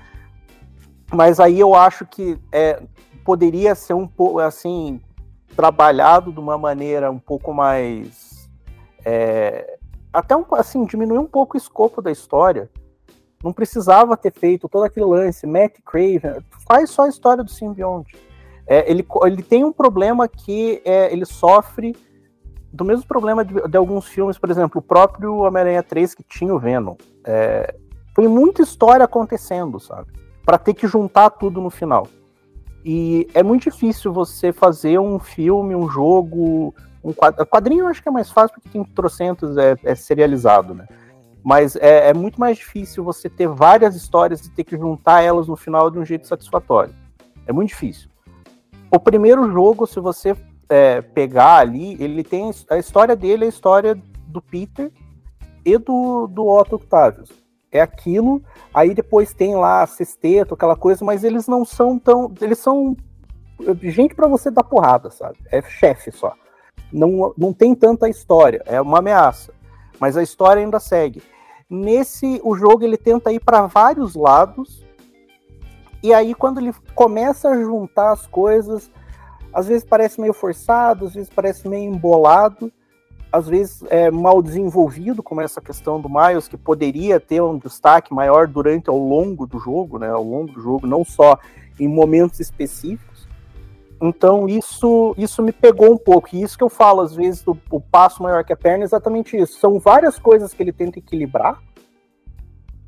[1.13, 2.83] Mas aí eu acho que é,
[3.25, 5.01] poderia ser um pouco, assim,
[5.55, 8.51] trabalhado de uma maneira um pouco mais.
[9.05, 9.79] É,
[10.13, 12.69] até um, assim, diminuir um pouco o escopo da história.
[13.45, 18.30] Não precisava ter feito todo aquele lance, Matt Craven, faz só a história do simbionte
[18.71, 21.97] é, ele, ele tem um problema que é, ele sofre
[22.73, 26.55] do mesmo problema de, de, alguns filmes, por exemplo, o próprio Homem-Aranha 3 que tinha
[26.55, 26.95] o Venom.
[27.25, 27.75] É,
[28.17, 30.13] muita história acontecendo, sabe?
[30.45, 32.07] Para ter que juntar tudo no final.
[32.85, 37.47] E é muito difícil você fazer um filme, um jogo, um quadrinho.
[37.49, 40.87] Quadrinho eu acho que é mais fácil porque tem trocentos, é, é serializado, né?
[41.43, 45.49] Mas é, é, muito mais difícil você ter várias histórias e ter que juntar elas
[45.49, 46.95] no final de um jeito satisfatório.
[47.49, 48.11] É muito difícil.
[48.93, 50.37] O primeiro jogo, se você
[50.69, 54.91] é, pegar ali, ele tem a história dele, é a história do Peter
[55.65, 57.31] e do, do Otto Octavius.
[57.71, 58.43] É aquilo,
[58.75, 62.33] aí depois tem lá sexteto, aquela coisa, mas eles não são tão.
[62.41, 62.97] Eles são
[63.83, 65.37] gente para você dar porrada, sabe?
[65.53, 66.35] É chefe só.
[66.93, 69.53] Não, não tem tanta história, é uma ameaça.
[70.01, 71.23] Mas a história ainda segue.
[71.69, 74.85] Nesse, o jogo ele tenta ir para vários lados
[76.03, 78.91] e aí, quando ele começa a juntar as coisas,
[79.53, 82.73] às vezes parece meio forçado, às vezes parece meio embolado,
[83.31, 88.15] às vezes é mal desenvolvido, como essa questão do Miles, que poderia ter um destaque
[88.15, 90.09] maior durante ao longo do jogo, né?
[90.09, 91.39] Ao longo do jogo, não só
[91.79, 93.29] em momentos específicos.
[94.03, 96.31] Então isso isso me pegou um pouco.
[96.33, 98.87] E isso que eu falo, às vezes, do o passo maior que a perna é
[98.87, 99.59] exatamente isso.
[99.61, 101.63] São várias coisas que ele tenta equilibrar.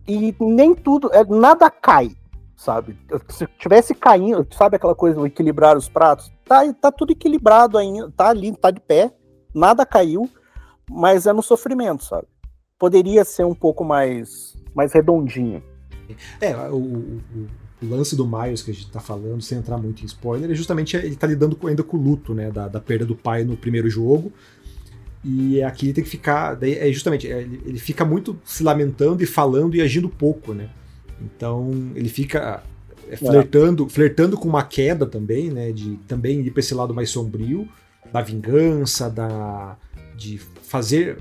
[0.09, 2.11] E nem tudo, é, nada cai
[2.57, 2.97] sabe?
[3.29, 6.33] Se tivesse caindo, sabe aquela coisa, equilibrar os pratos?
[6.45, 9.13] Tá, tá tudo equilibrado ainda, tá ali, tá de pé,
[9.55, 10.29] nada caiu,
[10.91, 12.27] mas é no sofrimento, sabe?
[12.79, 15.63] Poderia ser um pouco mais, mais redondinho.
[16.41, 17.21] É, o, o,
[17.83, 20.55] o lance do Miles que a gente tá falando, sem entrar muito em spoiler, é
[20.55, 23.57] justamente ele tá lidando ainda com o luto, né, da, da perda do pai no
[23.57, 24.33] primeiro jogo,
[25.25, 26.55] e aqui ele tem que ficar.
[26.55, 30.53] Daí é justamente, é, ele, ele, fica muito se lamentando e falando e agindo pouco,
[30.53, 30.69] né?
[31.25, 32.63] Então ele fica
[33.09, 33.89] é, flertando, é.
[33.89, 35.73] flertando com uma queda também, né?
[35.73, 37.69] De também ir para esse lado mais sombrio,
[38.13, 39.77] da vingança, da
[40.17, 41.19] de fazer.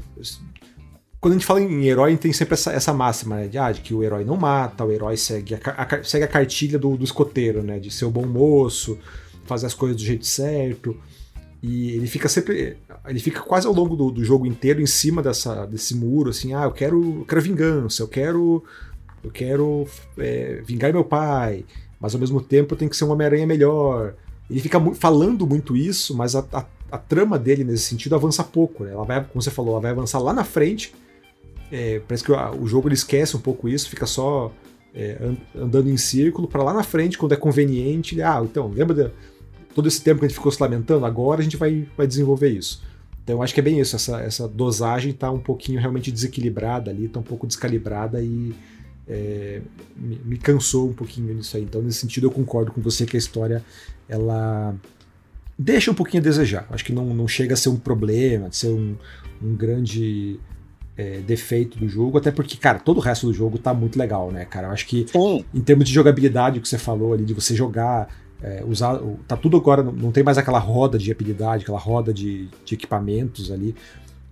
[1.19, 3.47] Quando a gente fala em herói, tem sempre essa, essa máxima, né?
[3.47, 6.27] De, ah, de que o herói não mata, o herói segue a, a, segue a
[6.27, 7.79] cartilha do, do escoteiro, né?
[7.79, 8.97] De ser o bom moço,
[9.45, 10.97] fazer as coisas do jeito certo.
[11.61, 12.77] E ele fica sempre.
[13.05, 16.53] Ele fica quase ao longo do, do jogo inteiro em cima dessa, desse muro, assim,
[16.53, 18.63] ah, eu quero, eu quero vingança, eu quero
[19.23, 21.65] eu quero é, vingar meu pai,
[21.99, 24.15] mas ao mesmo tempo eu tenho que ser um Homem-Aranha melhor.
[24.49, 28.43] Ele fica mu falando muito isso, mas a, a, a, trama dele nesse sentido avança
[28.43, 28.83] pouco.
[28.83, 28.91] Né?
[28.91, 30.93] Ela vai, como você falou, ela vai avançar lá na frente.
[31.71, 34.51] É, parece que o, o, jogo ele esquece um pouco isso, fica só
[34.93, 38.15] é, andando em círculo para lá na frente, quando é conveniente.
[38.15, 39.11] Ele, ah, então, lembra de
[39.73, 41.05] todo esse tempo que a gente ficou se lamentando?
[41.05, 42.81] Agora a gente vai, vai desenvolver isso.
[43.23, 47.05] Então acho que é bem isso, essa, essa dosagem está um pouquinho realmente desequilibrada ali,
[47.05, 48.53] está um pouco descalibrada e
[49.07, 49.61] é,
[49.95, 51.63] me, me, cansou um pouquinho nisso aí.
[51.63, 53.63] Então, nesse sentido, eu concordo com você que a história
[54.07, 54.75] ela
[55.57, 56.67] deixa um pouquinho a desejar.
[56.69, 58.95] Acho que não, não chega a ser um problema, de ser um,
[59.41, 60.39] um grande
[60.97, 64.31] é, defeito do jogo, até porque, cara, todo o resto do jogo tá muito legal,
[64.31, 64.67] né, cara?
[64.67, 65.45] Eu acho que Sim.
[65.53, 68.07] em termos de jogabilidade, o que você falou ali, de você jogar.
[68.43, 72.47] É, usar, tá tudo agora, não tem mais aquela roda de habilidade, aquela roda de,
[72.65, 73.75] de equipamentos ali.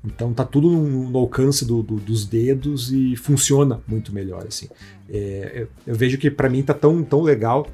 [0.03, 4.69] Então tá tudo no, alcance do, do, dos dedos e funciona muito melhor assim.
[5.09, 7.67] É, eu, eu, vejo que para mim tá tão, tão legal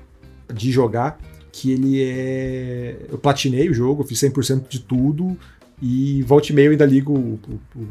[0.51, 1.19] de jogar
[1.51, 2.97] que ele é.
[3.09, 5.37] Eu platinei o jogo, fiz 100% de tudo
[5.81, 7.39] E volte e meio ainda ligo o,
[7.75, 7.81] o,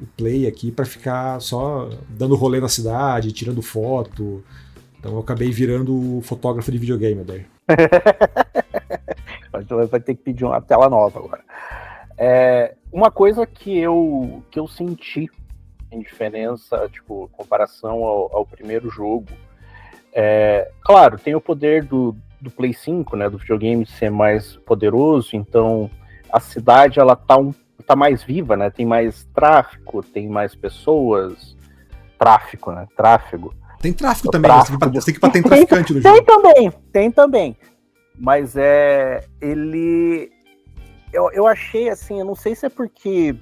[0.00, 4.44] o Play aqui para ficar só dando rolê na cidade, tirando foto.
[4.98, 7.44] Então eu acabei virando fotógrafo de videogame daí.
[9.90, 11.42] vai ter que pedir uma tela nova agora.
[12.16, 15.30] É, uma coisa que eu, que eu senti
[15.90, 19.26] em diferença, tipo, comparação ao, ao primeiro jogo,
[20.12, 25.36] é, claro, tem o poder do, do Play 5, né, do videogame ser mais poderoso,
[25.36, 25.90] então
[26.30, 27.52] a cidade ela tá, um,
[27.86, 31.56] tá mais viva, né, tem mais tráfego, tem mais pessoas,
[32.18, 33.54] tráfico, né, tráfego.
[33.80, 36.14] Tem tráfico também, tráfico você tem que bater em traficante no jogo.
[36.14, 37.56] Tem também, tem também,
[38.18, 40.31] mas é, ele,
[41.12, 43.36] eu, eu achei assim, eu não sei se é porque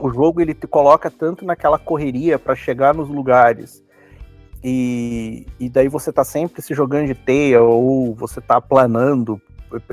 [0.00, 3.84] o jogo ele te coloca tanto naquela correria para chegar nos lugares
[4.62, 9.40] e, e daí você tá sempre se jogando de teia ou você tá planando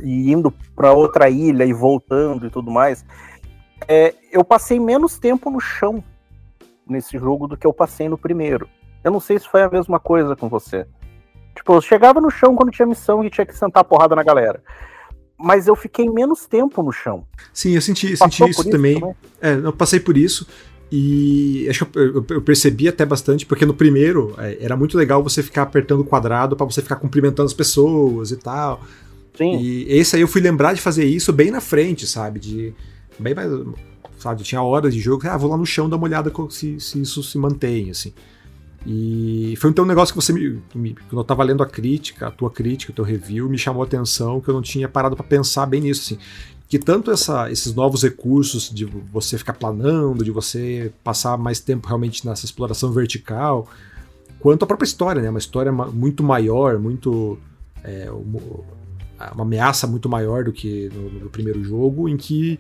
[0.02, 3.06] e indo para outra ilha e voltando e tudo mais.
[3.88, 6.04] É, eu passei menos tempo no chão
[6.88, 8.68] nesse jogo do que eu passei no primeiro.
[9.04, 10.88] Eu não sei se foi a mesma coisa com você.
[11.56, 14.64] Tipo, eu chegava no chão quando tinha missão e tinha que sentar porrada na galera
[15.38, 17.26] mas eu fiquei menos tempo no chão.
[17.54, 19.00] Sim, eu senti, senti isso, isso também.
[19.00, 19.16] também.
[19.42, 20.48] É, eu passei por isso.
[20.92, 25.22] E acho que eu, eu, percebi até bastante, porque no primeiro é, era muito legal
[25.24, 28.82] você ficar apertando o quadrado para você ficar cumprimentando as pessoas e tal.
[29.36, 29.58] Sim.
[29.58, 32.40] E esse aí eu fui lembrar de fazer isso bem na frente, sabe?
[32.40, 32.74] De.
[33.20, 33.52] Bem mais.
[34.20, 37.02] Sabe, tinha horas de jogo, ah, vou lá no chão dar uma olhada se, se
[37.02, 38.14] isso se mantém, assim.
[38.86, 42.28] E foi então um negócio que você me, me, Quando eu tava lendo a crítica,
[42.28, 45.16] a tua crítica, o teu review, me chamou a atenção que eu não tinha parado
[45.16, 46.22] para pensar bem nisso, assim.
[46.68, 51.88] Que tanto essa, esses novos recursos de você ficar planando, de você passar mais tempo
[51.88, 53.68] realmente nessa exploração vertical,
[54.40, 55.30] quanto a própria história, né?
[55.30, 57.40] Uma história muito maior, muito.
[57.84, 62.60] É, uma ameaça muito maior do que no, no primeiro jogo, em que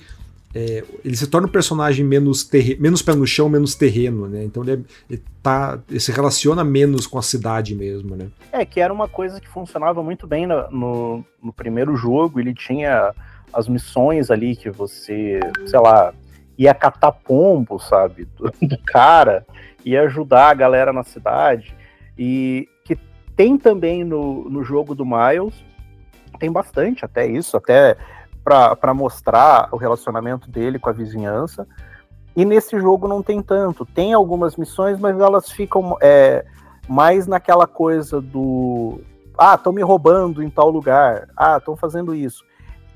[0.55, 4.45] é, ele se torna um personagem menos, menos pé no chão, menos terreno, né?
[4.45, 8.29] Então ele, é, ele, tá, ele se relaciona menos com a cidade mesmo, né?
[8.53, 12.39] É, que era uma coisa que funcionava muito bem no, no, no primeiro jogo.
[12.39, 13.13] Ele tinha
[13.51, 16.13] as missões ali que você, sei lá,
[16.57, 18.25] ia catar pombo, sabe?
[18.37, 19.45] Do, do cara,
[19.83, 21.75] ia ajudar a galera na cidade.
[22.17, 22.97] E que
[23.35, 25.65] tem também no, no jogo do Miles,
[26.39, 27.97] tem bastante até isso, até
[28.45, 31.67] para mostrar o relacionamento dele com a vizinhança.
[32.35, 33.85] E nesse jogo não tem tanto.
[33.85, 36.45] Tem algumas missões, mas elas ficam é,
[36.87, 39.01] mais naquela coisa do.
[39.35, 41.27] Ah, estão me roubando em tal lugar.
[41.35, 42.43] Ah, estão fazendo isso.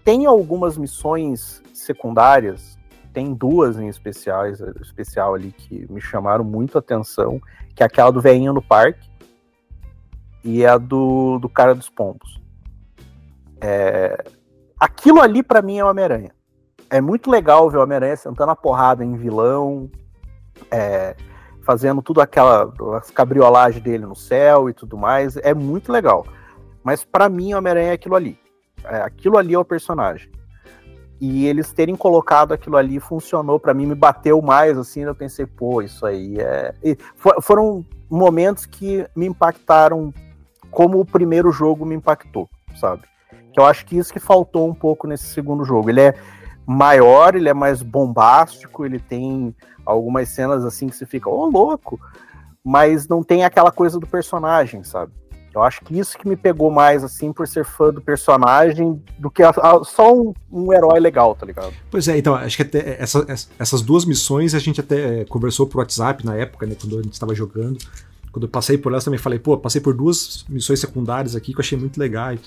[0.03, 2.77] Tem algumas missões secundárias,
[3.11, 7.41] tem duas em especiais, especial ali que me chamaram muito a atenção,
[7.75, 9.09] que é aquela do veinho no parque
[10.43, 12.39] e a do, do cara dos pombos.
[13.61, 14.23] É,
[14.79, 16.31] Aquilo ali para mim é Homem-Aranha.
[16.89, 19.89] É muito legal ver o Homem-Aranha sentando a porrada em vilão,
[20.71, 21.15] é,
[21.61, 25.37] fazendo tudo aquela as cabriolagens dele no céu e tudo mais.
[25.37, 26.25] É muito legal.
[26.83, 28.39] Mas para mim, o Homem-Aranha é aquilo ali.
[28.83, 30.31] É, aquilo ali é o personagem.
[31.19, 35.01] E eles terem colocado aquilo ali funcionou para mim, me bateu mais assim.
[35.01, 36.73] Eu pensei, pô, isso aí é.
[36.81, 36.97] E
[37.41, 40.13] foram momentos que me impactaram
[40.71, 43.03] como o primeiro jogo me impactou, sabe?
[43.59, 45.89] Eu acho que isso que faltou um pouco nesse segundo jogo.
[45.89, 46.13] Ele é
[46.65, 51.49] maior, ele é mais bombástico, ele tem algumas cenas assim que você fica, ô oh,
[51.49, 51.99] louco,
[52.63, 55.11] mas não tem aquela coisa do personagem, sabe?
[55.53, 59.31] Eu acho que isso que me pegou mais, assim, por ser fã do personagem, do
[59.31, 61.73] que a, a, só um, um, herói legal, tá ligado?
[61.89, 63.25] Pois é, então, acho que até essa,
[63.57, 67.13] essas duas missões a gente até conversou por WhatsApp na época, né, quando a gente
[67.13, 67.79] estava jogando.
[68.31, 71.57] Quando eu passei por elas também falei, pô, passei por duas missões secundárias aqui que
[71.57, 72.39] eu achei muito legais.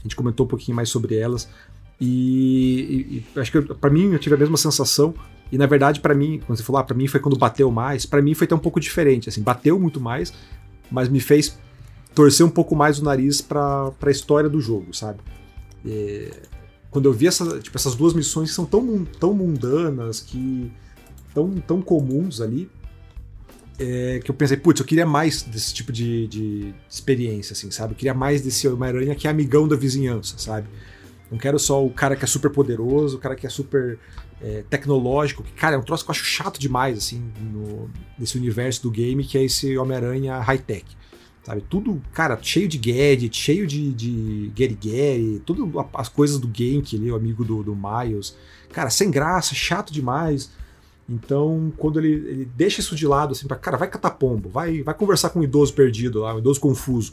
[0.00, 1.48] A gente comentou um pouquinho mais sobre elas.
[2.00, 5.14] E, e acho que para mim eu tive a mesma sensação.
[5.52, 8.06] E na verdade, para mim, quando você falou, ah, para mim foi quando bateu mais,
[8.06, 9.28] para mim foi até um pouco diferente.
[9.28, 10.32] Assim, bateu muito mais,
[10.90, 11.58] mas me fez
[12.14, 15.20] torcer um pouco mais o nariz para a história do jogo, sabe?
[15.84, 16.30] É,
[16.90, 20.72] quando eu vi essa, tipo, essas duas missões que são tão, tão mundanas, que
[21.34, 22.68] tão, tão comuns ali,
[23.80, 27.94] é, que eu pensei, putz, eu queria mais desse tipo de, de experiência, assim, sabe?
[27.94, 30.68] Eu queria mais desse Homem-Aranha que é amigão da vizinhança, sabe?
[31.30, 33.98] Não quero só o cara que é super poderoso, o cara que é super
[34.42, 37.88] é, tecnológico, que, cara, é um troço que eu acho chato demais, assim, no,
[38.18, 40.84] nesse universo do game, que é esse Homem-Aranha high-tech.
[41.42, 41.62] Sabe?
[41.62, 47.10] Tudo, cara, cheio de gadget, cheio de, de Gary tudo as coisas do Genki ali,
[47.10, 48.36] o amigo do, do Miles.
[48.72, 50.50] Cara, sem graça, chato demais.
[51.10, 54.82] Então, quando ele, ele deixa isso de lado, assim, para cara, vai catar pombo, vai,
[54.82, 57.12] vai conversar com um idoso perdido lá, um idoso confuso.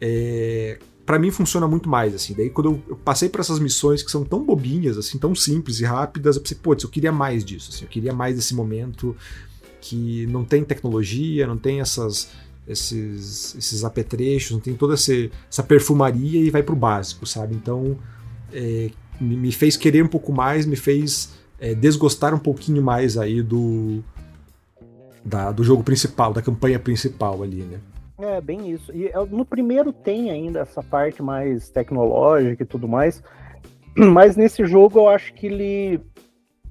[0.00, 2.34] É, para mim funciona muito mais, assim.
[2.34, 5.80] Daí quando eu, eu passei por essas missões que são tão bobinhas, assim, tão simples
[5.80, 9.16] e rápidas, eu pensei, putz, eu queria mais disso, assim, eu queria mais desse momento
[9.80, 12.30] que não tem tecnologia, não tem essas
[12.68, 17.56] esses, esses apetrechos, não tem toda essa perfumaria e vai pro básico, sabe?
[17.56, 17.98] Então,
[18.52, 18.90] é,
[19.20, 21.30] me fez querer um pouco mais, me fez
[21.60, 24.02] é, desgostar um pouquinho mais aí do,
[25.24, 27.78] da, do jogo principal, da campanha principal ali, né?
[28.18, 28.92] É, bem isso.
[28.92, 33.22] E no primeiro tem ainda essa parte mais tecnológica e tudo mais,
[33.96, 36.00] mas nesse jogo eu acho que ele,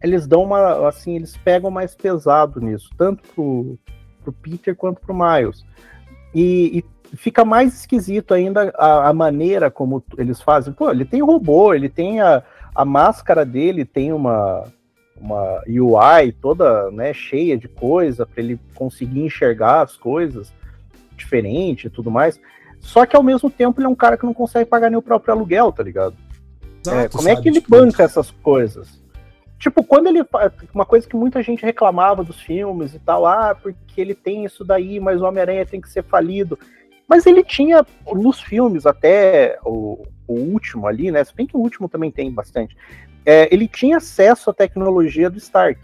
[0.02, 3.78] eles dão uma, assim, eles pegam mais pesado nisso, tanto pro,
[4.24, 5.64] pro Peter quanto pro Miles.
[6.34, 10.74] E, e fica mais esquisito ainda a, a, maneira como eles fazem.
[10.74, 12.44] Pô, ele tem robô, ele tem a,
[12.76, 14.66] a máscara dele, tem uma,
[15.20, 20.54] uma UI toda né, cheia de coisa para ele conseguir enxergar as coisas
[21.16, 22.40] diferente e tudo mais.
[22.80, 25.02] Só que ao mesmo tempo ele é um cara que não consegue pagar nem o
[25.02, 26.16] próprio aluguel, tá ligado?
[26.86, 27.70] Exato, é, como é que ele tipo...
[27.70, 29.00] banca essas coisas?
[29.60, 30.26] Tipo, quando ele.
[30.74, 34.64] Uma coisa que muita gente reclamava dos filmes e tal, ah, porque ele tem isso
[34.64, 36.58] daí, mas o Homem-Aranha tem que ser falido.
[37.08, 41.24] Mas ele tinha, nos filmes, até o, o, último ali, né?
[41.24, 42.78] Se bem que o último também tem bastante.
[43.32, 45.80] É, ele tinha acesso à tecnologia do Stark.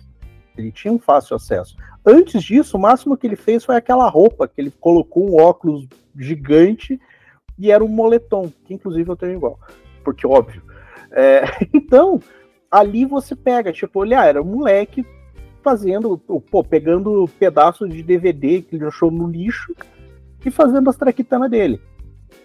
[0.58, 1.78] Ele tinha um fácil acesso.
[2.04, 5.88] Antes disso, o máximo que ele fez foi aquela roupa, que ele colocou um óculos
[6.18, 7.00] gigante
[7.56, 9.60] e era um moletom, que inclusive eu tenho igual.
[10.04, 10.64] Porque, óbvio.
[11.12, 12.20] É, então,
[12.72, 15.06] ali você pega, tipo, olha, ah, era um moleque
[15.62, 19.72] fazendo, pô, pegando pedaços de DVD que ele achou no lixo
[20.44, 21.80] e fazendo as traquitanas dele.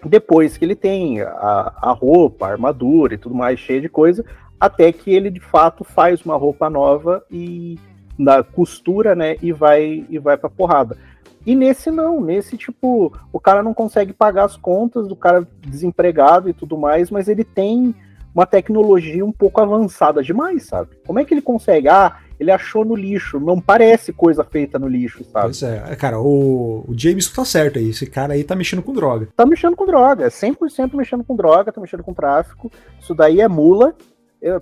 [0.05, 4.25] Depois que ele tem a, a roupa, a armadura e tudo mais, cheia de coisa,
[4.59, 7.79] até que ele de fato faz uma roupa nova e
[8.17, 10.97] na costura, né, e vai e vai para porrada.
[11.45, 16.47] E nesse não, nesse tipo, o cara não consegue pagar as contas, do cara desempregado
[16.47, 17.95] e tudo mais, mas ele tem
[18.33, 20.91] uma tecnologia um pouco avançada demais, sabe?
[21.05, 21.89] Como é que ele consegue?
[21.89, 25.45] Ah, ele achou no lixo, não parece coisa feita no lixo, sabe?
[25.45, 28.91] Pois é, cara, o, o James tá certo aí, esse cara aí tá mexendo com
[28.93, 29.27] droga.
[29.35, 33.47] Tá mexendo com droga, 100% mexendo com droga, tá mexendo com tráfico, isso daí é
[33.47, 33.93] mula,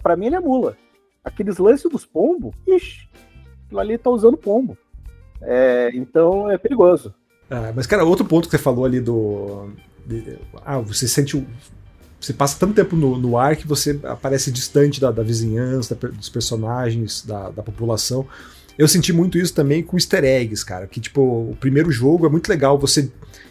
[0.04, 0.76] para mim ele é mula.
[1.24, 3.08] Aqueles lances dos pombos, ixi,
[3.66, 4.78] aquilo ali tá usando pombo.
[5.42, 7.16] É, então é perigoso.
[7.50, 9.70] Ah, mas, cara, outro ponto que você falou ali do.
[10.06, 11.48] De, ah, você sente o
[12.20, 16.10] você passa tanto tempo no, no ar que você aparece distante da, da vizinhança, da,
[16.10, 18.28] dos personagens, da, da, população.
[18.78, 20.86] Eu senti muito isso também com easter eggs, cara.
[20.86, 23.10] Que, tipo, o primeiro jogo é muito legal você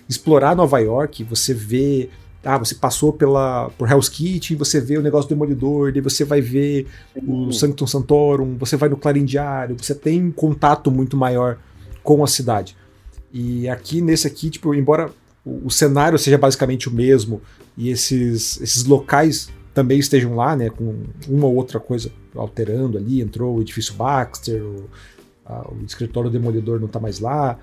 [0.09, 2.11] explorar Nova York, você vê.
[2.45, 6.25] Ah, você passou pela, por Hell's Kitchen, você vê o negócio do Demolidor, daí você
[6.25, 11.16] vai ver o Sanctum Santorum, você vai no Clarim Diário, você tem um contato muito
[11.16, 11.59] maior
[12.03, 12.77] com a cidade.
[13.33, 15.11] E aqui, nesse aqui, tipo, embora
[15.45, 17.41] o, o cenário seja basicamente o mesmo,
[17.76, 23.20] e esses, esses locais também estejam lá, né, com uma ou outra coisa alterando ali,
[23.20, 24.89] entrou o edifício Baxter, o,
[25.47, 27.59] a, o escritório demolidor não está mais lá,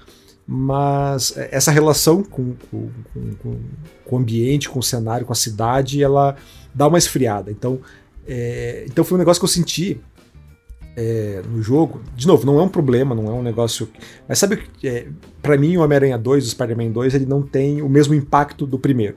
[0.47, 3.59] mas essa relação com, com, com,
[4.05, 6.35] com, o ambiente, com o cenário, com a cidade, ela
[6.73, 7.51] dá uma esfriada.
[7.51, 7.79] Então,
[8.27, 9.99] é, então foi um negócio que eu senti
[10.95, 12.01] é, no jogo.
[12.15, 13.89] De novo, não é um problema, não é um negócio.
[14.27, 15.07] Mas sabe, é,
[15.41, 18.79] para mim, o Homem-Aranha 2, o Spider-Man 2, ele não tem o mesmo impacto do
[18.79, 19.15] primeiro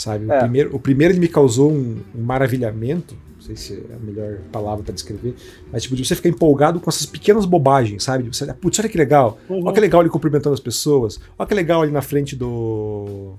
[0.00, 0.30] sabe?
[0.30, 0.36] É.
[0.36, 3.98] O, primeiro, o primeiro ele me causou um, um, maravilhamento, não sei se é a
[3.98, 5.34] melhor palavra para descrever,
[5.70, 8.24] mas tipo, de você ficar empolgado com essas pequenas bobagens, sabe?
[8.24, 9.64] De você, putz, olha que legal, uhum.
[9.64, 13.34] olha que legal ele cumprimentando as pessoas, olha que legal ali na frente do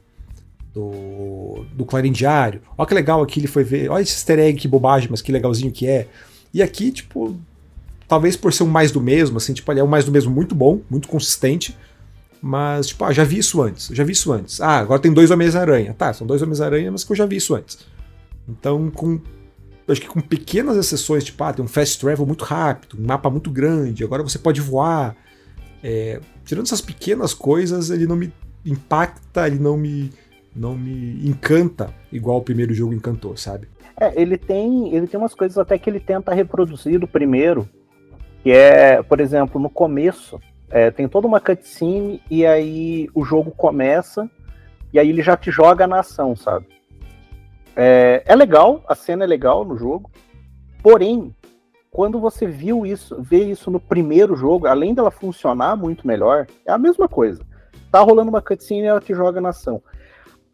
[0.74, 4.60] do, do Clarim Diário, olha que legal aqui ele foi ver, olha esse easter egg,
[4.60, 6.08] que bobagem, mas que legalzinho que é.
[6.54, 7.36] E aqui, tipo,
[8.12, 10.30] talvez por ser um mais do mesmo, assim, tipo, ele é um mais do mesmo
[10.30, 11.78] muito bom, muito consistente,
[12.42, 14.60] mas, tipo, ah, já vi isso antes, já vi isso antes.
[14.60, 15.94] Ah, agora tem dois Homens-Aranha.
[15.94, 17.80] Tá, são dois Homens-Aranha, mas que eu já vi isso antes.
[18.50, 19.18] Então, com.
[19.88, 23.30] Acho que com pequenas exceções, tipo, ah, tem um fast travel muito rápido, um mapa
[23.30, 25.16] muito grande, agora você pode voar.
[25.82, 28.34] É, tirando essas pequenas coisas, ele não me
[28.66, 30.12] impacta, ele não me,
[30.54, 33.70] não me encanta igual o primeiro jogo encantou, sabe?
[33.98, 37.70] É, ele tem, ele tem umas coisas até que ele tenta reproduzir do primeiro,
[38.44, 40.40] que é, por exemplo, no começo,
[40.70, 44.30] é, tem toda uma cutscene e aí o jogo começa
[44.94, 46.68] e aí ele já te joga na ação, sabe?
[47.76, 50.10] É, é legal, a cena é legal no jogo,
[50.82, 51.34] porém,
[51.90, 56.72] quando você viu isso, vê isso no primeiro jogo, além dela funcionar muito melhor, é
[56.72, 57.46] a mesma coisa.
[57.92, 59.82] Tá rolando uma cutscene e ela te joga na ação.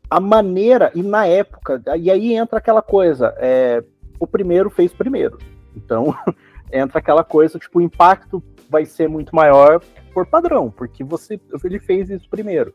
[0.09, 3.83] A maneira, e na época, e aí entra aquela coisa, é,
[4.19, 5.37] o primeiro fez primeiro.
[5.75, 6.15] Então,
[6.71, 9.81] entra aquela coisa, tipo, o impacto vai ser muito maior
[10.13, 12.73] por padrão, porque você ele fez isso primeiro.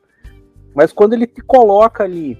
[0.75, 2.39] Mas quando ele te coloca ali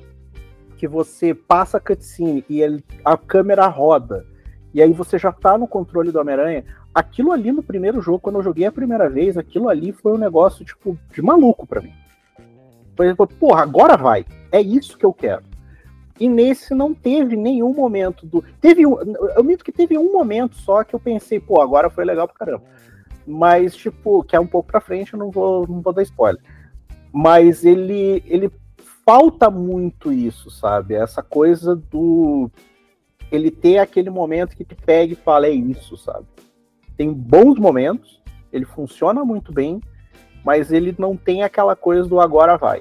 [0.77, 4.27] que você passa a cutscene e ele, a câmera roda,
[4.75, 8.37] e aí você já tá no controle do Homem-Aranha, aquilo ali no primeiro jogo, quando
[8.37, 11.93] eu joguei a primeira vez, aquilo ali foi um negócio, tipo, de maluco para mim.
[12.97, 14.25] Por exemplo, porra, agora vai.
[14.51, 15.52] É isso que eu quero.
[16.23, 18.45] E nesse não teve nenhum momento do.
[18.61, 18.97] Teve um.
[19.35, 22.37] Eu minto que teve um momento só que eu pensei, pô, agora foi legal pra
[22.37, 22.63] caramba.
[23.27, 26.41] Mas, tipo, que é um pouco pra frente, eu não vou, não vou dar spoiler.
[27.13, 28.53] Mas ele, ele
[29.05, 30.95] falta muito isso, sabe?
[30.95, 32.49] Essa coisa do.
[33.29, 36.25] Ele ter aquele momento que te pega e fala, é isso, sabe?
[36.97, 39.81] Tem bons momentos, ele funciona muito bem,
[40.45, 42.81] mas ele não tem aquela coisa do agora vai.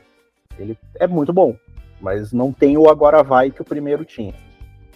[0.59, 1.55] Ele é muito bom,
[2.01, 4.33] mas não tem o agora vai que o primeiro tinha.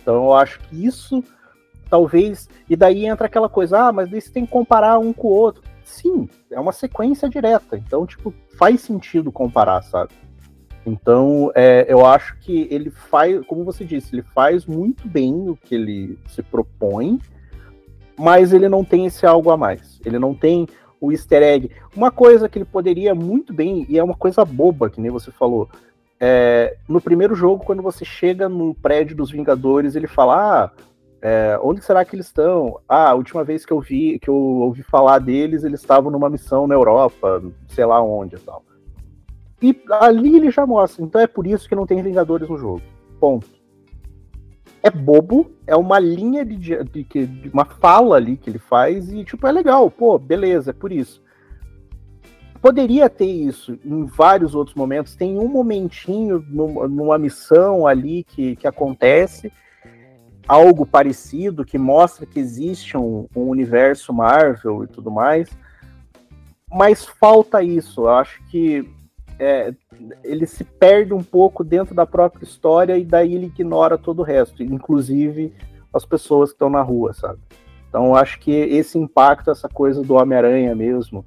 [0.02, 1.24] Então eu acho que isso
[1.90, 2.50] talvez.
[2.70, 5.32] E daí entra aquela coisa, ah, mas daí você tem que comparar um com o
[5.32, 5.64] outro.
[5.84, 7.78] Sim, é uma sequência direta.
[7.78, 10.14] Então, tipo, faz sentido comparar, sabe?
[10.86, 15.56] Então, é, eu acho que ele faz, como você disse, ele faz muito bem o
[15.56, 17.20] que ele se propõe,
[18.18, 20.00] mas ele não tem esse algo a mais.
[20.06, 20.68] Ele não tem
[21.02, 21.72] o easter egg.
[21.96, 25.32] Uma coisa que ele poderia muito bem, e é uma coisa boba, que nem você
[25.32, 25.70] falou,
[26.28, 30.72] é, no primeiro jogo, quando você chega no prédio dos Vingadores, ele fala: Ah,
[31.22, 32.80] é, onde será que eles estão?
[32.90, 36.28] Ah, a última vez que eu vi, que eu ouvi falar deles, eles estavam numa
[36.28, 38.64] missão na Europa, sei lá onde e tal.
[39.62, 41.06] E ali ele já mostra.
[41.06, 42.82] Então é por isso que não tem Vingadores no jogo.
[43.20, 43.48] Ponto.
[44.82, 49.14] É bobo, é uma linha de, de, de, de uma fala ali que ele faz
[49.14, 49.92] e, tipo, é legal.
[49.92, 51.24] Pô, beleza, é por isso
[52.66, 55.16] poderia ter isso em vários outros momentos.
[55.16, 59.54] Tem um momentinho numa missão ali que, que acontece
[60.48, 65.48] algo parecido que mostra que existe um, um, universo Marvel e tudo mais,
[66.68, 68.02] mas falta isso.
[68.02, 68.92] Eu acho que
[69.38, 69.72] é,
[70.24, 74.24] ele se perde um pouco dentro da própria história e daí ele ignora todo o
[74.24, 75.54] resto, inclusive
[75.94, 77.38] as pessoas que estão na rua, sabe?
[77.88, 81.24] Então acho que esse impacto, essa coisa do Homem-Aranha mesmo,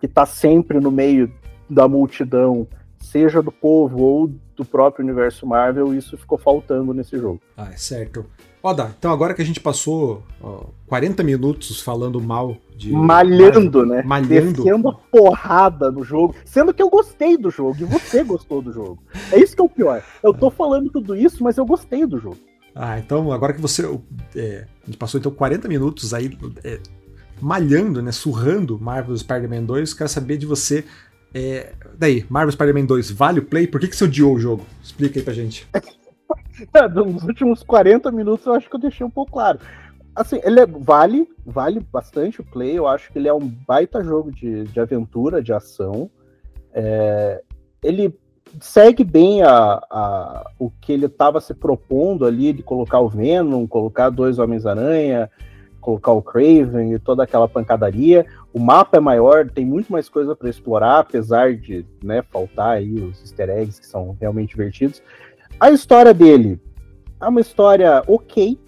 [0.00, 1.30] que está sempre no meio
[1.68, 2.66] da multidão,
[2.98, 7.40] seja do povo ou do próprio universo Marvel, isso ficou faltando nesse jogo.
[7.56, 8.26] Ah, é certo.
[8.62, 12.92] Ó, Dá, então agora que a gente passou ó, 40 minutos falando mal de.
[12.92, 14.02] Malhando, né?
[14.02, 14.62] Malhando.
[14.62, 16.34] Descendo a porrada no jogo.
[16.44, 19.02] Sendo que eu gostei do jogo e você gostou do jogo.
[19.32, 20.02] É isso que é o pior.
[20.22, 22.38] Eu tô falando tudo isso, mas eu gostei do jogo.
[22.74, 23.82] Ah, então agora que você.
[24.36, 26.78] É, a gente passou então 40 minutos aí é,
[27.40, 29.94] malhando, né, surrando Marvel Spider-Man 2.
[29.94, 30.84] Quero saber de você.
[31.32, 33.66] É, daí, Marvel Spider-Man 2 vale o play?
[33.66, 34.66] Por que, que você odiou o jogo?
[34.82, 35.66] Explica aí pra gente.
[36.74, 39.58] É, nos últimos 40 minutos eu acho que eu deixei um pouco claro.
[40.14, 42.76] Assim, ele é, vale, vale bastante o play.
[42.76, 46.10] Eu acho que ele é um baita jogo de, de aventura, de ação.
[46.72, 47.42] É,
[47.82, 48.14] ele
[48.60, 53.66] segue bem a, a, o que ele estava se propondo ali de colocar o Venom,
[53.66, 55.30] colocar dois Homens-Aranha,
[55.80, 58.26] colocar o Craven e toda aquela pancadaria.
[58.52, 62.94] O mapa é maior, tem muito mais coisa para explorar, apesar de né, faltar aí
[62.94, 65.02] os easter eggs que são realmente divertidos.
[65.58, 66.60] A história dele
[67.20, 68.58] é uma história ok,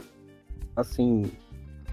[0.76, 1.30] assim,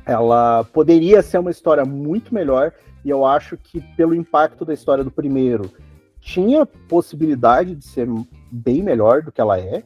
[0.05, 2.73] ela poderia ser uma história muito melhor,
[3.05, 5.71] e eu acho que pelo impacto da história do primeiro,
[6.19, 8.07] tinha possibilidade de ser
[8.51, 9.83] bem melhor do que ela é,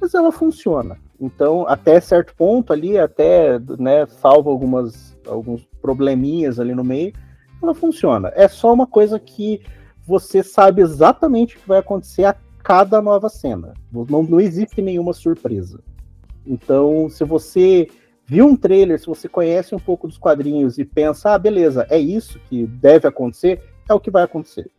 [0.00, 0.96] mas ela funciona.
[1.20, 7.12] Então, até certo ponto ali, até, né, salvo algumas, alguns probleminhas ali no meio,
[7.62, 8.32] ela funciona.
[8.34, 9.60] É só uma coisa que
[10.06, 13.74] você sabe exatamente o que vai acontecer a cada nova cena.
[13.92, 15.80] Não, não existe nenhuma surpresa.
[16.46, 17.86] Então, se você
[18.26, 21.98] viu um trailer, se você conhece um pouco dos quadrinhos e pensa, ah, beleza, é
[21.98, 24.70] isso que deve acontecer, é o que vai acontecer.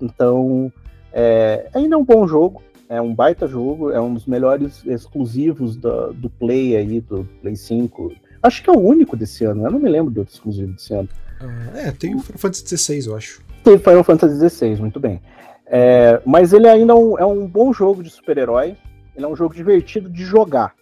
[0.00, 0.70] Então,
[1.12, 2.62] é, ainda é um bom jogo.
[2.88, 7.56] É um baita jogo, é um dos melhores exclusivos do, do Play aí, do Play
[7.56, 8.12] 5.
[8.42, 10.94] Acho que é o único desse ano, eu não me lembro de outro exclusivo desse
[10.94, 11.08] ano.
[11.40, 13.42] Uh, é, tem o Final Fantasy XVI, eu acho.
[13.64, 15.20] Tem Final Fantasy XVI, muito bem.
[15.66, 18.76] É, mas ele ainda é um, é um bom jogo de super-herói.
[19.16, 20.74] Ele é um jogo divertido de jogar.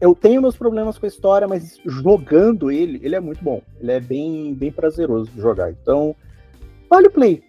[0.00, 3.60] Eu tenho meus problemas com a história, mas jogando ele, ele é muito bom.
[3.80, 5.70] Ele é bem, bem prazeroso de jogar.
[5.70, 6.14] Então,
[6.88, 7.42] vale o play.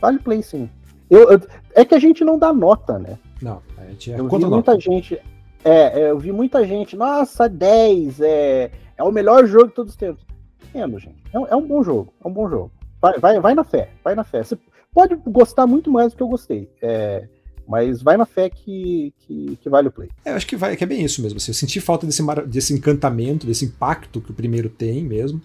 [0.00, 0.68] Vale o play, sim.
[1.10, 1.40] Eu, eu,
[1.74, 3.18] é que a gente não dá nota, né?
[3.40, 5.20] Não, a gente é eu vi muita gente.
[5.64, 9.92] É, é, eu vi muita gente, nossa, 10, é, é o melhor jogo de todos
[9.92, 10.24] os tempos.
[10.68, 11.22] Entendo, gente.
[11.32, 12.70] É, é, um bom jogo, é um bom jogo.
[13.00, 14.42] Vai, vai, vai na fé, vai na fé.
[14.42, 14.58] Você
[14.92, 16.70] pode gostar muito mais do que eu gostei.
[16.80, 17.28] É,
[17.66, 20.08] mas vai na fé que, que, que, vale o play.
[20.24, 21.36] É, eu acho que, vai, que é bem isso mesmo.
[21.36, 25.40] Assim, eu senti falta desse, desse encantamento, desse impacto que o primeiro tem mesmo.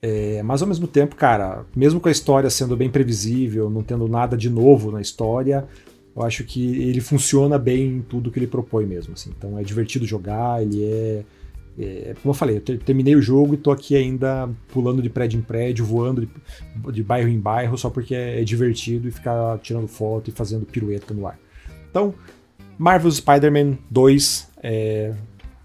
[0.00, 4.08] É, mas ao mesmo tempo, cara, mesmo com a história sendo bem previsível, não tendo
[4.08, 5.66] nada de novo na história,
[6.16, 9.14] eu acho que ele funciona bem em tudo que ele propõe mesmo.
[9.14, 9.32] Assim.
[9.36, 11.24] Então é divertido jogar, ele é,
[11.78, 12.14] é.
[12.22, 15.38] como eu falei, eu ter, terminei o jogo e tô aqui ainda pulando de prédio
[15.38, 19.58] em prédio, voando de, de bairro em bairro, só porque é, é divertido e ficar
[19.58, 21.38] tirando foto e fazendo pirueta no ar.
[21.90, 22.14] Então,
[22.78, 25.14] Marvel Spider-Man 2 é,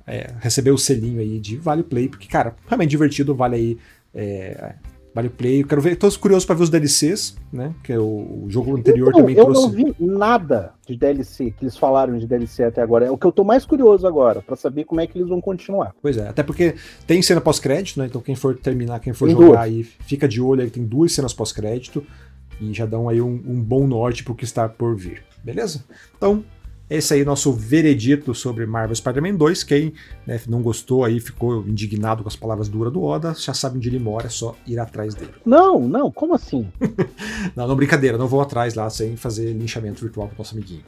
[0.05, 3.77] é, recebeu o selinho aí de Vale Play, porque, cara, realmente divertido, vale aí
[4.13, 4.73] é,
[5.13, 5.61] Vale Play.
[5.61, 5.95] Eu quero ver.
[5.95, 7.73] Tô curioso para ver os DLCs, né?
[7.83, 9.63] Que é o, o jogo anterior então, também eu trouxe.
[9.63, 13.05] Eu não vi nada de DLC que eles falaram de DLC até agora.
[13.05, 15.41] É o que eu tô mais curioso agora, para saber como é que eles vão
[15.41, 15.93] continuar.
[16.01, 18.05] Pois é, até porque tem cena pós-crédito, né?
[18.05, 19.59] Então quem for terminar, quem for tem jogar duas.
[19.59, 22.05] aí, fica de olho aí, tem duas cenas pós-crédito
[22.61, 25.23] e já dão aí um, um bom norte pro que está por vir.
[25.43, 25.83] Beleza?
[26.17, 26.43] Então,
[26.89, 29.63] esse aí é nosso veredito sobre Marvel Spider-Man 2.
[29.63, 29.93] Quem
[30.25, 33.87] né, não gostou aí, ficou indignado com as palavras duras do Oda, já sabe onde
[33.89, 35.33] ele mora, é só ir atrás dele.
[35.45, 36.67] Não, não, como assim?
[37.55, 40.81] não, não, brincadeira, não vou atrás lá sem fazer linchamento virtual com o nosso amiguinho.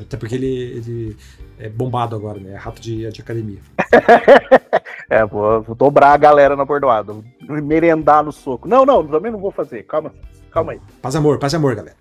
[0.00, 1.16] Até porque ele, ele
[1.58, 2.52] é bombado agora, né?
[2.52, 3.60] É rato de, de academia.
[5.08, 7.14] é, vou, vou, dobrar a galera na bordoada,
[7.62, 8.66] merendar no soco.
[8.66, 10.12] Não, não, também não vou fazer, calma,
[10.50, 10.80] calma aí.
[11.00, 11.96] Paz amor, paz amor, galera.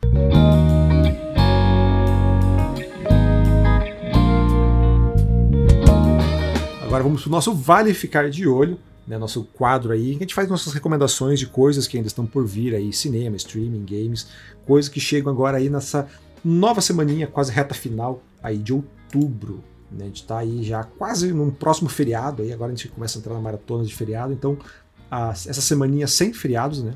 [6.94, 8.78] Agora vamos para o nosso Vale Ficar de Olho,
[9.08, 12.24] né, nosso quadro aí, que a gente faz nossas recomendações de coisas que ainda estão
[12.24, 14.28] por vir aí, cinema, streaming, games,
[14.64, 16.08] coisas que chegam agora aí nessa
[16.46, 19.64] nova semaninha, quase reta final aí de outubro.
[19.92, 23.18] Né, a gente está aí já quase no próximo feriado, aí agora a gente começa
[23.18, 24.56] a entrar na maratona de feriado, então
[25.10, 26.94] a, essa semaninha sem feriados, né?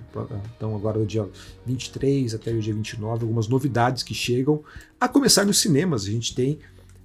[0.55, 1.27] Então agora do dia
[1.65, 4.61] 23 até o dia 29, algumas novidades que chegam.
[5.01, 6.59] A começar nos cinemas, a gente tem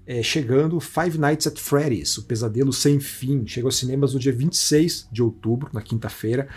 [0.06, 3.46] é, chegando Five Nights at Freddy's, o pesadelo sem fim.
[3.46, 6.48] Chega aos cinemas no dia 26 de outubro, na quinta-feira.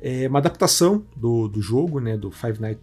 [0.00, 2.80] É uma adaptação do, do jogo, né, do Five, Night,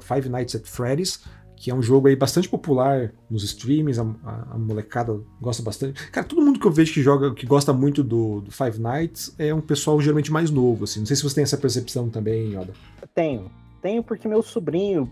[0.00, 1.22] Five Nights at Freddy's,
[1.54, 6.10] que é um jogo aí bastante popular nos streams, a, a, a, molecada gosta bastante.
[6.10, 9.34] Cara, todo mundo que eu vejo que joga, que gosta muito do, do, Five Nights
[9.38, 11.00] é um pessoal geralmente mais novo, assim.
[11.00, 12.72] Não sei se você tem essa percepção também, Yoda.
[13.14, 13.50] Tenho.
[13.80, 15.08] Tenho porque meu sobrinho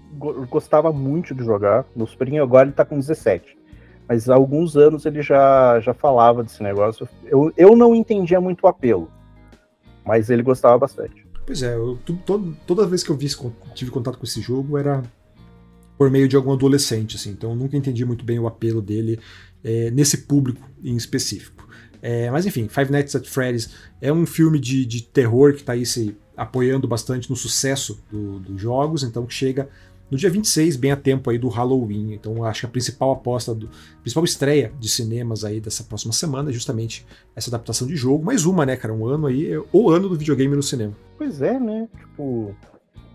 [0.50, 1.86] gostava muito de jogar.
[1.94, 3.63] Meu sobrinho agora ele tá com 17
[4.08, 7.08] mas há alguns anos ele já, já falava desse negócio.
[7.24, 9.10] Eu, eu não entendia muito o apelo,
[10.04, 11.26] mas ele gostava bastante.
[11.46, 13.28] Pois é, eu, todo, toda vez que eu vi,
[13.74, 15.02] tive contato com esse jogo era
[15.96, 19.20] por meio de algum adolescente, assim, então eu nunca entendi muito bem o apelo dele
[19.62, 21.68] é, nesse público em específico.
[22.02, 25.72] É, mas enfim, Five Nights at Freddy's é um filme de, de terror que está
[25.72, 29.68] aí se apoiando bastante no sucesso do, dos jogos, então chega
[30.10, 32.14] no dia 26, bem a tempo aí do Halloween.
[32.14, 36.12] Então acho que a principal aposta, do, a principal estreia de cinemas aí dessa próxima
[36.12, 38.24] semana é justamente essa adaptação de jogo.
[38.24, 38.92] Mais uma, né, cara?
[38.92, 40.94] Um ano aí, é o ano do videogame no cinema.
[41.16, 41.88] Pois é, né?
[41.98, 42.54] Tipo,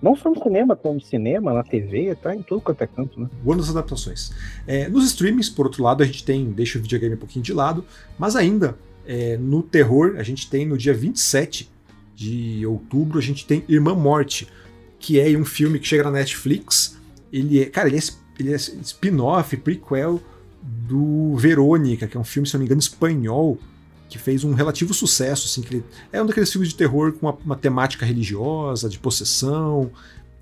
[0.01, 3.19] não só no cinema, como no cinema, na TV, tá em tudo quanto é canto,
[3.19, 3.29] né?
[3.43, 4.31] O ano das adaptações.
[4.65, 7.53] É, nos streamings, por outro lado, a gente tem, deixa o videogame um pouquinho de
[7.53, 7.83] lado,
[8.17, 11.69] mas ainda é, no terror, a gente tem no dia 27
[12.15, 14.47] de outubro, a gente tem Irmã Morte
[14.99, 16.97] que é um filme que chega na Netflix.
[17.31, 20.21] Ele é, cara, ele é, é spin-off, prequel
[20.61, 23.57] do Verônica, que é um filme, se não me engano, espanhol,
[24.09, 27.27] que fez um relativo sucesso, assim, que ele, é um daqueles filmes de terror com
[27.27, 29.91] uma, uma temática religiosa, de possessão.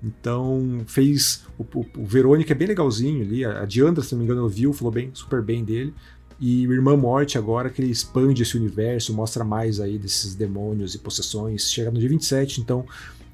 [0.02, 1.44] Então, fez.
[1.58, 3.44] O, o, o, Verônica é bem legalzinho ali.
[3.44, 5.92] A Diandra, se não me engano, viu, falou bem, super bem dele.
[6.40, 10.94] E o Irmã Morte, agora que ele expande esse universo, mostra mais aí desses demônios
[10.94, 11.70] e possessões.
[11.70, 12.86] Chega no dia 27, então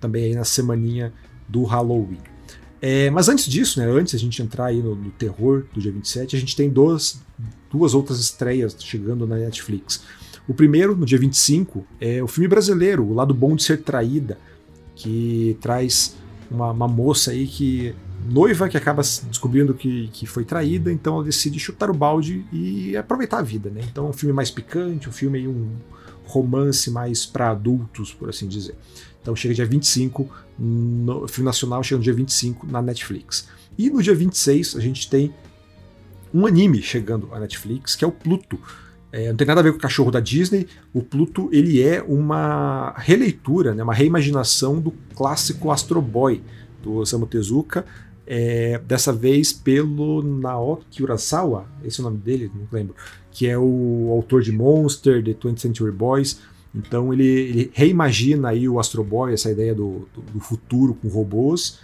[0.05, 1.11] também aí na semaninha
[1.49, 2.19] do Halloween.
[2.81, 5.91] É, mas antes disso, né, antes a gente entrar aí no, no, terror do dia
[5.91, 7.23] 27, a gente tem duas,
[7.73, 10.05] duas outras estreias chegando na Netflix.
[10.47, 14.39] O primeiro, no dia 25, é o filme brasileiro, O Lado Bom de Ser Traída,
[14.95, 16.15] que traz
[16.51, 17.95] uma, uma moça aí que
[18.29, 22.95] noiva que acaba descobrindo que, que foi traída, então ela decide chutar o balde e
[22.95, 23.81] aproveitar a vida, né?
[23.91, 25.71] Então é um filme mais picante, um filme um
[26.27, 28.75] romance mais para adultos, por assim dizer.
[29.25, 33.49] Então chega dia 25, no filme nacional chega no dia 25 na Netflix.
[33.79, 35.35] E no dia 26 a gente tem
[36.33, 38.61] um anime chegando à Netflix, que é o Pluto.
[39.11, 40.69] É, não tem nada a ver com o cachorro da Disney.
[40.93, 46.43] O Pluto ele é uma releitura, né, uma reimaginação do clássico Astro Boy
[46.83, 47.87] do Osamu Tezuka,
[48.27, 52.95] é, dessa vez pelo Naoki Urasawa, esse é o nome dele, não lembro,
[53.31, 56.41] que é o autor de Monster, The 20th Century Boys.
[56.75, 61.09] Então ele, ele, reimagina aí o Astro Boy, essa ideia do, do, do futuro com
[61.09, 61.79] robôs,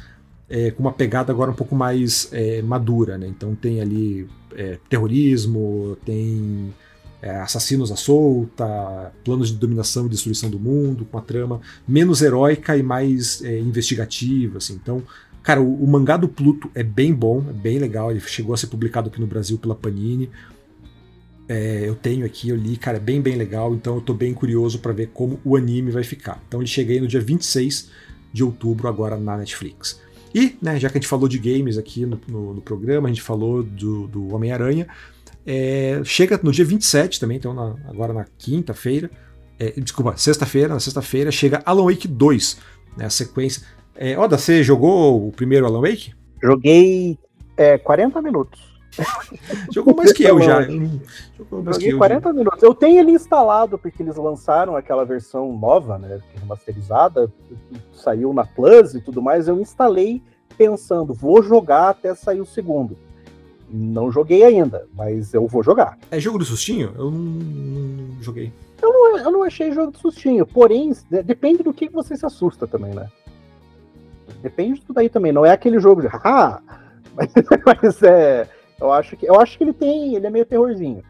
[0.49, 3.28] é, com uma pegada agora um pouco mais é, madura, né?
[3.28, 6.74] Então tem ali é, terrorismo, tem
[7.22, 12.20] é, assassinos à solta, planos de dominação e destruição do mundo, com uma trama menos
[12.20, 14.74] heróica e mais é, investigativa, assim.
[14.74, 15.05] Então
[15.43, 18.11] Cara, o, o, mangá do Pluto é bem bom, é bem legal.
[18.11, 20.28] Ele chegou a ser publicado aqui no Brasil pela Panini.
[21.51, 23.74] É, eu tenho aqui, eu li, cara, é bem, bem legal.
[23.74, 26.40] Então eu tô bem curioso para ver como o anime vai ficar.
[26.46, 27.90] Então ele chega aí no dia 26
[28.32, 30.01] de outubro, agora na Netflix.
[30.32, 33.11] E, né, já que a gente falou de games aqui no, no, no programa, a
[33.11, 34.86] gente falou do, do Homem-Aranha.
[35.44, 39.11] É, chega no dia 27 também, então na, agora na quinta-feira.
[39.59, 40.72] É, desculpa, sexta-feira.
[40.72, 42.59] Na sexta-feira chega Alan Wake 2,
[42.96, 43.66] né, a sequência.
[43.96, 46.12] É, Oda, você jogou o primeiro Alan Wake?
[46.40, 47.18] Joguei
[47.57, 48.69] é, 40 minutos.
[49.72, 50.62] Jogou mais que eu já.
[50.62, 52.32] Jogou mais Joguei que eu, 40 já.
[52.32, 52.62] minutos.
[52.62, 56.20] Eu tenho ele instalado porque eles lançaram aquela versão nova, né?
[56.41, 57.32] Remasterizada,
[57.93, 59.49] saiu na Plus e tudo mais.
[59.49, 60.22] Eu instalei
[60.57, 62.97] pensando, vou jogar até sair o segundo.
[63.72, 65.97] Não joguei ainda, mas eu vou jogar.
[66.11, 66.93] É jogo do sustinho?
[66.99, 68.53] Eu não, joguei.
[68.82, 70.93] Eu não, eu não achei jogo de sustinho, porém,
[71.24, 73.09] depende do que você se assusta também, né?
[74.43, 75.32] Depende de tudo aí também.
[75.32, 76.61] Não é aquele jogo de ah!
[77.14, 77.28] Mas,
[77.64, 78.49] mas é.
[78.80, 80.14] Eu acho que, eu acho que ele tem.
[80.14, 81.02] Ele é meio terrorzinho.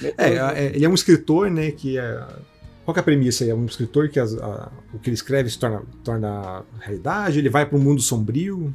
[0.00, 0.58] Meio é, terrorzinho.
[0.58, 1.70] É, ele é um escritor, né?
[1.70, 2.26] Que é.
[2.84, 3.44] Qual é a premissa?
[3.44, 7.48] É um escritor que as, a, o que ele escreve se torna, torna realidade, ele
[7.48, 8.74] vai para um mundo sombrio.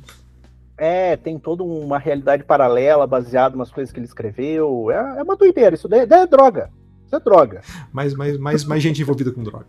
[0.77, 4.89] É, tem toda uma realidade paralela baseada nas coisas que ele escreveu.
[4.89, 6.71] É, é uma doideira, isso daí, daí é droga.
[7.05, 7.61] Isso é droga.
[7.91, 9.67] Mais, mais, mais, mais gente envolvida com droga.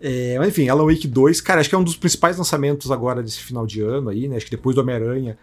[0.00, 3.22] É, mas enfim, Alan Wake 2, cara, acho que é um dos principais lançamentos agora
[3.22, 4.36] desse final de ano aí, né?
[4.36, 5.38] Acho que depois do Homem-Aranha,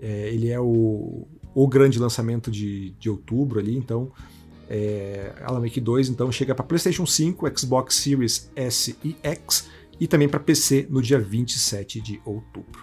[0.00, 4.10] é, ele é o, o grande lançamento de, de outubro ali, então.
[4.68, 9.68] É, Alan Wake 2 então chega para PlayStation 5, Xbox Series S e X
[10.00, 12.82] e também para PC no dia 27 de outubro.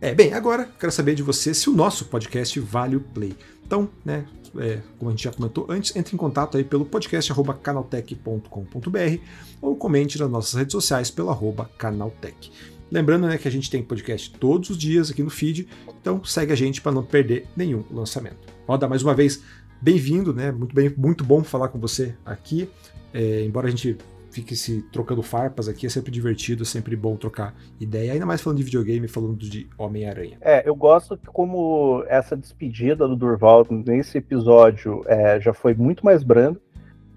[0.00, 3.34] É, bem, agora quero saber de você se o nosso podcast vale o play.
[3.64, 4.26] Então, né,
[4.58, 9.20] é, como a gente já comentou antes, entre em contato aí pelo podcast canaltech.com.br
[9.60, 11.30] ou comente nas nossas redes sociais pelo
[11.78, 12.52] canaltech.
[12.90, 15.68] Lembrando né, que a gente tem podcast todos os dias aqui no feed,
[16.00, 18.46] então segue a gente para não perder nenhum lançamento.
[18.66, 19.42] Roda mais uma vez,
[19.80, 20.52] bem-vindo, né?
[20.52, 22.68] Muito bem, muito bom falar com você aqui.
[23.12, 23.96] É, embora a gente
[24.30, 28.42] fique se trocando farpas aqui, é sempre divertido, é sempre bom trocar ideia, ainda mais
[28.42, 30.36] falando de videogame, falando de Homem-Aranha.
[30.42, 36.04] É, eu gosto que como essa despedida do Durval nesse episódio é, já foi muito
[36.04, 36.60] mais brando,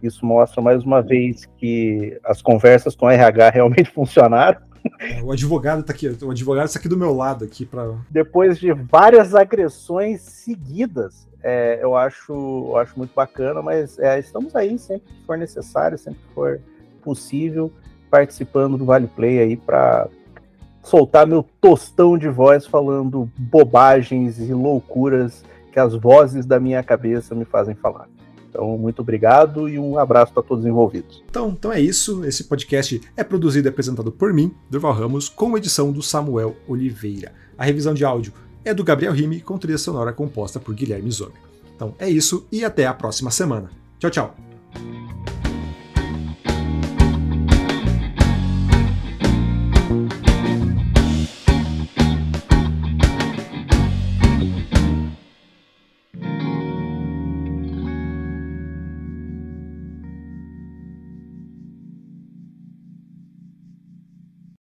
[0.01, 4.68] isso mostra mais uma vez que as conversas com a RH realmente funcionaram.
[4.99, 7.95] É, o advogado tá aqui, o advogado está aqui do meu lado aqui para.
[8.09, 14.55] Depois de várias agressões seguidas, é, eu acho, eu acho muito bacana, mas é, estamos
[14.55, 16.59] aí sempre que for necessário, sempre que for
[17.01, 17.71] possível
[18.09, 20.07] participando do Vale Play aí para
[20.83, 27.35] soltar meu tostão de voz falando bobagens e loucuras que as vozes da minha cabeça
[27.35, 28.07] me fazem falar.
[28.49, 31.23] Então, muito obrigado e um abraço para todos envolvidos.
[31.29, 32.25] Então, então é isso.
[32.25, 37.31] Esse podcast é produzido e apresentado por mim, Durval Ramos, com edição do Samuel Oliveira.
[37.57, 38.33] A revisão de áudio
[38.65, 41.37] é do Gabriel Rime, com trilha sonora composta por Guilherme Zomer.
[41.75, 43.69] Então é isso e até a próxima semana.
[43.99, 45.38] Tchau, tchau.